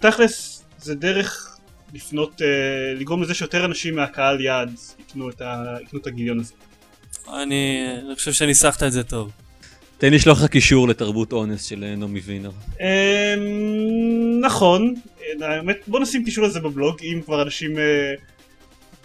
[0.00, 1.59] תכלס זה דרך
[1.94, 6.54] לפנות, אה, לגרום לזה שיותר אנשים מהקהל יעד יקנו את, ה, יקנו את הגיליון הזה.
[7.28, 9.30] אני, אני חושב שניסחת את זה טוב.
[10.00, 12.50] תן לי לשלוח לך קישור לתרבות אונס של נעמי וינר.
[12.80, 13.34] אה,
[14.40, 14.94] נכון,
[15.42, 18.14] אה, האמת, בוא נשים קישור לזה בבלוג, אם כבר אנשים, אה,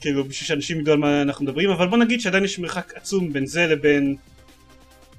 [0.02, 3.34] כאילו בשביל שאנשים ידעו על מה אנחנו מדברים, אבל בוא נגיד שעדיין יש מרחק עצום
[3.34, 4.16] בין זה לבין,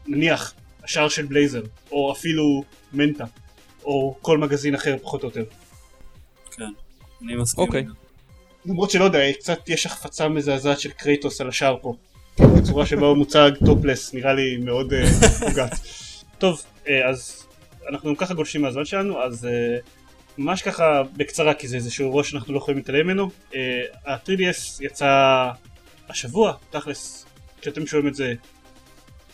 [0.06, 0.54] נניח,
[0.84, 3.24] השער של בלייזר, או אפילו מנטה,
[3.84, 5.44] או כל מגזין אחר פחות או יותר.
[7.22, 7.64] אני מסכים.
[7.64, 7.84] אוקיי.
[8.66, 11.94] למרות שלא יודע, קצת יש החפצה מזעזעת של קרייטוס על השער פה.
[12.38, 15.06] הצורה שבה הוא מוצג טופלס נראה לי מאוד אה,
[15.40, 15.72] פוגעת.
[16.38, 17.46] טוב, אה, אז
[17.88, 19.78] אנחנו גם ככה גולשים מהזמן שלנו, אז אה,
[20.38, 23.30] ממש ככה בקצרה, כי זה איזשהו רעש שאנחנו לא יכולים להתעלם ממנו.
[23.54, 25.50] אה, ה-3DS יצא
[26.08, 27.26] השבוע, תכלס,
[27.60, 28.34] כשאתם שומעים את זה,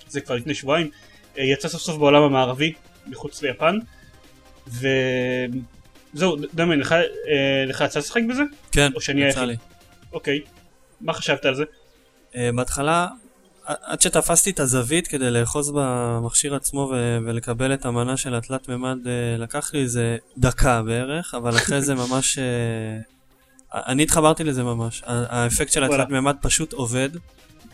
[0.09, 0.91] זה כבר לפני שבועיים,
[1.37, 2.73] יצא סוף סוף בעולם המערבי,
[3.07, 3.79] מחוץ ליפן,
[6.15, 8.43] וזהו, דמיין, לך, אה, לך יצא לשחק בזה?
[8.73, 9.45] כן, או שאני יצא?
[9.45, 9.57] לי.
[10.13, 10.41] אוקיי,
[11.01, 11.65] מה חשבת על זה?
[12.33, 13.09] Uh, בהתחלה,
[13.65, 18.99] עד שתפסתי את הזווית כדי לאחוז במכשיר עצמו ו- ולקבל את המנה של התלת מימד,
[19.05, 22.39] uh, לקח לי איזה דקה בערך, אבל אחרי זה ממש...
[23.75, 25.03] אני התחברתי לזה ממש.
[25.07, 25.85] האפקט של.
[25.85, 27.09] התלת מימד פשוט עובד.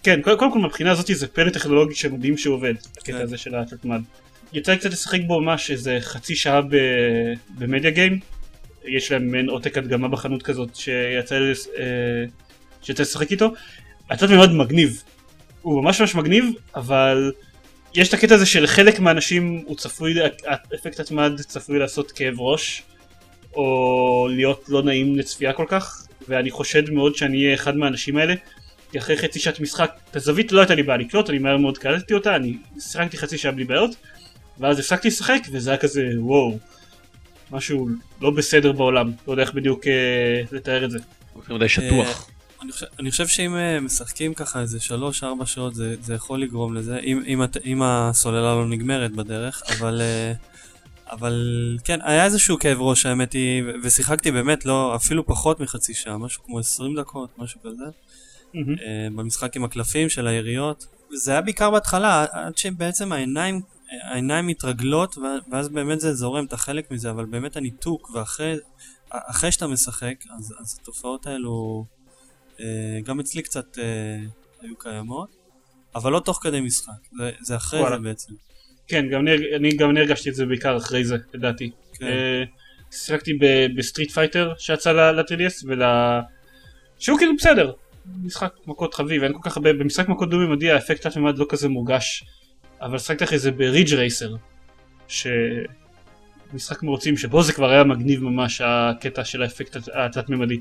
[0.03, 3.23] כן, קודם כל מהבחינה הזאת זה פלא טכנולוגי שמדהים שהוא עובד, הקטע כן.
[3.23, 4.01] הזה של התלת-מד.
[4.53, 8.21] יצא קצת לשחק בו ממש איזה חצי שעה ב- במדיה גיים,
[8.85, 11.85] יש להם מעין עותק הדגמה בחנות כזאת שיצא לס- אה,
[12.83, 13.53] שיצא לשחק איתו.
[14.11, 15.03] התלת מימד מגניב,
[15.63, 16.45] הוא ממש ממש מגניב,
[16.75, 17.33] אבל
[17.95, 20.15] יש את הקטע הזה שלחלק מהאנשים הוא צפוי,
[20.47, 22.83] האפקט התלת-מד צפוי לעשות כאב ראש,
[23.55, 28.35] או להיות לא נעים לצפייה כל כך, ואני חושד מאוד שאני אהיה אחד מהאנשים האלה.
[28.93, 31.79] כי אחרי חצי שעת משחק, את הזווית לא הייתה לי בעיה לקלוט, אני מהר מאוד
[31.79, 33.91] קלטתי אותה, אני שיחקתי חצי שעה בלי בעיות,
[34.61, 36.59] ואז הפסקתי לשחק, וזה היה כזה וואו,
[37.51, 37.89] משהו
[38.21, 40.99] לא בסדר בעולם, לא יודע איך בדיוק אה, לתאר את זה.
[41.51, 42.31] מדי שטוח.
[42.63, 44.79] אני חושב, אני חושב שאם uh, משחקים ככה איזה
[45.23, 50.01] 3-4 שעות זה, זה יכול לגרום לזה, אם, אם, אם הסוללה לא נגמרת בדרך, אבל,
[50.01, 55.95] uh, אבל כן, היה איזשהו כאב ראש האמת היא, ושיחקתי באמת לא, אפילו פחות מחצי
[55.95, 58.57] שעה, משהו כמו 20 דקות, משהו כזה, uh,
[59.17, 60.87] במשחק עם הקלפים של היריות.
[61.15, 63.61] זה היה בעיקר בהתחלה, עד שבעצם העיניים,
[64.03, 65.19] העיניים מתרגלות,
[65.51, 68.57] ואז באמת זה זורם, אתה חלק מזה, אבל באמת הניתוק, ואחרי
[69.11, 71.85] אחרי שאתה משחק, אז, אז התופעות האלו...
[72.61, 73.85] אה, גם אצלי קצת אה,
[74.63, 75.29] היו קיימות,
[75.95, 77.97] אבל לא תוך כדי משחק, זה, זה אחרי וואלה.
[77.97, 78.35] זה בעצם.
[78.89, 81.71] כן, גם אני, אני, גם אני הרגשתי את זה בעיקר אחרי זה, לדעתי.
[81.93, 82.07] כן.
[82.07, 82.45] אה,
[82.91, 83.39] שיחקתי
[83.77, 85.83] ב Street Fighter שיצא ל-3DS ול...
[86.99, 87.73] שהוא כאילו בסדר,
[88.23, 92.25] משחק מכות חביב, אין כל כך הרבה, במשחק מכות דו-ממדי האפקט תת-ממד לא כזה מורגש,
[92.81, 94.35] אבל שחקתי אחרי זה ברידג' רייסר,
[95.09, 95.27] ש...
[96.55, 100.61] משחק מרוצים שבו זה כבר היה מגניב ממש הקטע של האפקט הת- התלת-ממדי.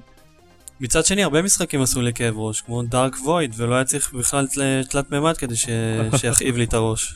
[0.79, 4.47] מצד שני, הרבה משחקים עשו לי כאב ראש, כמו דארק וויד, ולא היה צריך בכלל
[4.47, 5.65] תל- תלת מימד כדי ש...
[6.21, 7.15] שיכאיב לי את הראש.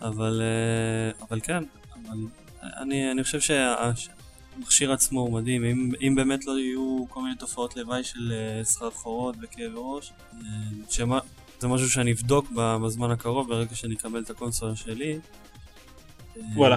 [0.00, 1.62] אבל, אה, אבל כן,
[2.08, 2.16] אבל
[2.62, 7.76] אני, אני חושב שהמכשיר עצמו הוא מדהים, אם, אם באמת לא יהיו כל מיני תופעות
[7.76, 10.38] לוואי של אה, סחרחורות וכאב ראש, אה,
[10.90, 11.18] שמה,
[11.60, 15.18] זה משהו שאני אבדוק בזמן הקרוב, ברגע שאני אקבל את הקונסולה שלי.
[16.56, 16.76] וואלה.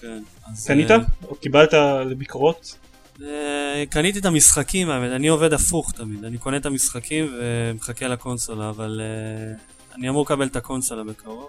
[0.00, 0.22] כן.
[0.52, 0.90] אז, קנית?
[0.90, 0.96] אה,
[1.28, 1.72] או קיבלת
[2.10, 2.78] לביקורות?
[3.22, 8.70] אה, קניתי את המשחקים האמת, אני עובד הפוך תמיד, אני קונה את המשחקים ומחכה לקונסולה,
[8.70, 9.54] אבל אה,
[9.96, 11.48] אני אמור לקבל את הקונסולה בקרוב.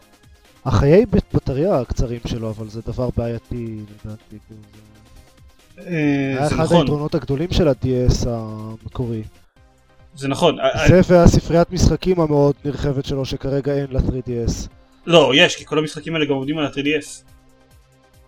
[0.66, 4.38] החיי בטריה הקצרים שלו, אבל זה דבר בעייתי לדעתי.
[4.50, 4.56] זה-
[5.88, 9.24] היה זה אחד נכון, היתרונות הגדולים של ה-DS המקורי.
[10.16, 10.60] זה נכון.
[10.60, 14.68] אה, זה והספריית משחקים המאוד נרחבת שלו, שכרגע אין ל-3DS.
[15.06, 17.24] לא, יש, כי כל המשחקים האלה גם עובדים על ה-3DS.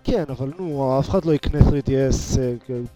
[0.04, 2.54] כן, אבל נו, אף אחד לא יקנה 3DS, אה,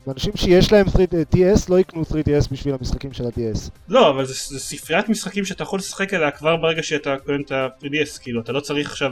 [0.08, 3.70] אנשים שיש להם 3DS לא יקנו 3DS בשביל המשחקים של ה-DS.
[3.88, 7.52] לא, אבל זה, זה ספריית משחקים שאתה יכול לשחק עליה כבר ברגע שאתה קונה את
[7.52, 9.12] ה-3DS, כאילו, אתה לא צריך עכשיו...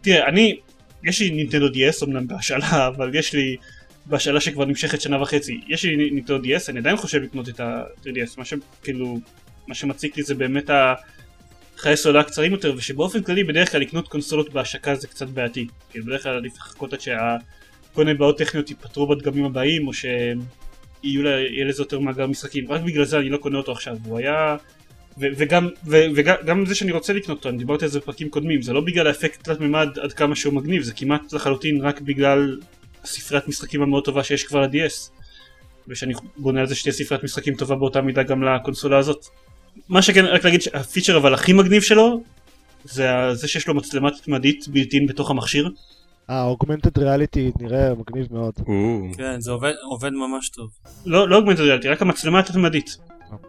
[0.00, 0.56] תראה, אני,
[1.04, 3.56] יש לי נינטנדו DS, אמנם בהשאלה, אבל יש לי
[4.08, 8.34] בהשאלה שכבר נמשכת שנה וחצי, יש לי נינטנדו DS, אני עדיין חושב לקנות את ה-3DS,
[8.38, 9.18] מה שכאילו,
[9.66, 14.52] מה שמציק לי זה באמת החיי סוללה הקצרים יותר, ושבאופן כללי בדרך כלל לקנות קונסולות
[14.52, 19.06] בהשקה זה קצת בעייתי, כאילו בדרך כלל עדיף לחכות עד שכל מיני בעיות טכניות ייפתרו
[19.06, 23.36] בדגמים הבאים, או שיהיו לה, יהיה לזה יותר מאגר משחקים, רק בגלל זה אני לא
[23.36, 24.56] קונה אותו עכשיו, הוא היה...
[25.20, 28.72] וגם, וגם גם זה שאני רוצה לקנות אותו, אני דיברתי על זה בפרקים קודמים, זה
[28.72, 32.58] לא בגלל האפקט תלת מימד עד כמה שהוא מגניב, זה כמעט לחלוטין רק בגלל
[33.04, 35.10] ספריית משחקים המאוד טובה שיש כבר ל-DS.
[35.88, 39.26] ושאני בונה על זה שתהיה ספריית משחקים טובה באותה מידה גם לקונסולה הזאת.
[39.88, 42.20] מה שכן, רק להגיד שהפיצ'ר אבל הכי מגניב שלו,
[42.84, 45.70] זה זה שיש לו מצלמה תתמדית בילטין בתוך המכשיר.
[46.28, 48.54] ה-Augmented Reality נראה מגניב מאוד.
[49.16, 50.70] כן, זה עובד, עובד ממש טוב.
[51.06, 52.96] לא, לא אוגמנטד ריאליטי, רק המצלמה התת-ממדית.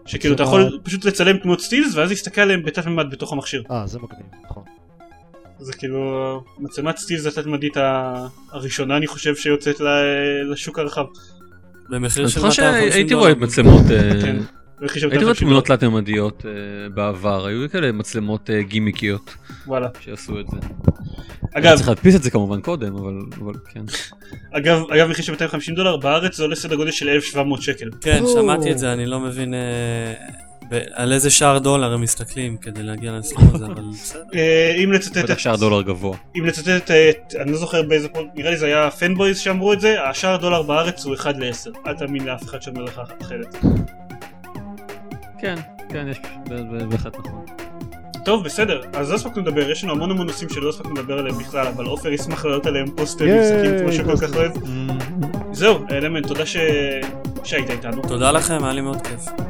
[0.06, 3.64] שכאילו אתה יכול פשוט לצלם תמונות סטילס ואז להסתכל עליהם בתת-ממד בתוך המכשיר.
[3.72, 4.64] אה, זה מגניב, נכון.
[5.60, 6.00] זה כאילו
[6.60, 11.06] מצלמת סטילס התת-ממדית ה- הראשונה אני חושב שיוצאת ל- לשוק הרחב.
[11.90, 13.22] במחיר של זוכר 250 שהייתי דולר.
[13.22, 14.38] רואה מצלמות, אה, כן.
[14.82, 16.52] הייתי רואה 250 תמונות תלת-ממדיות אה,
[16.90, 19.36] בעבר, היו כאלה מצלמות אה, גימיקיות
[19.68, 19.88] וואלה.
[20.00, 20.58] שעשו את זה.
[21.56, 23.84] אגב, צריך להדפיס את זה כמובן קודם, אבל אבל כן.
[24.54, 27.90] אגב, אגב מחיר של 250 דולר, בארץ זה עולה סדר גודל של 1,700 שקל.
[28.02, 28.24] כן.
[28.34, 29.54] שמעתי את זה, אני לא מבין
[30.92, 34.24] על איזה שער דולר הם מסתכלים כדי להגיע לסכום הזה, אבל בסדר.
[34.36, 35.40] אה, אם לצטט.
[35.40, 36.18] שער דולר גבוה.
[36.36, 37.36] אם לצטט את...
[37.40, 41.06] אני לא זוכר באיזה נראה לי זה היה פנבויז שאמרו את זה, השער דולר בארץ
[41.06, 41.88] הוא 1 ל-10.
[41.88, 43.56] אל תאמין לאף אחד שאומר לך אחרת.
[45.40, 45.56] כן,
[45.90, 46.18] כן, יש
[46.90, 47.46] בהחלט נכון.
[48.26, 51.38] טוב, בסדר, אז לא הספקנו לדבר, יש לנו המון המון נושאים שלא הספקנו לדבר עליהם
[51.38, 54.36] בכלל, אבל עופר ישמח לעלות עליהם פוסט משחקים כמו שהוא כל כך.
[54.36, 54.52] אוהב.
[55.52, 56.44] זהו, אלמנט, תודה.
[57.44, 58.02] שהיית איתנו.
[58.02, 59.49] תודה לכם, היה לי מאוד כיף.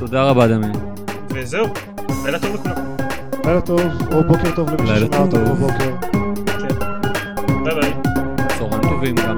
[0.00, 0.72] תודה רבה דמיין.
[1.30, 1.66] וזהו,
[2.24, 2.74] לילה טוב לכולם.
[3.44, 3.80] לילה טוב,
[4.12, 5.40] או בוקר טוב למי אותנו טוב.
[5.40, 5.94] בבוקר.
[7.64, 7.92] ביי ביי.
[8.58, 9.36] צהריים טובים גם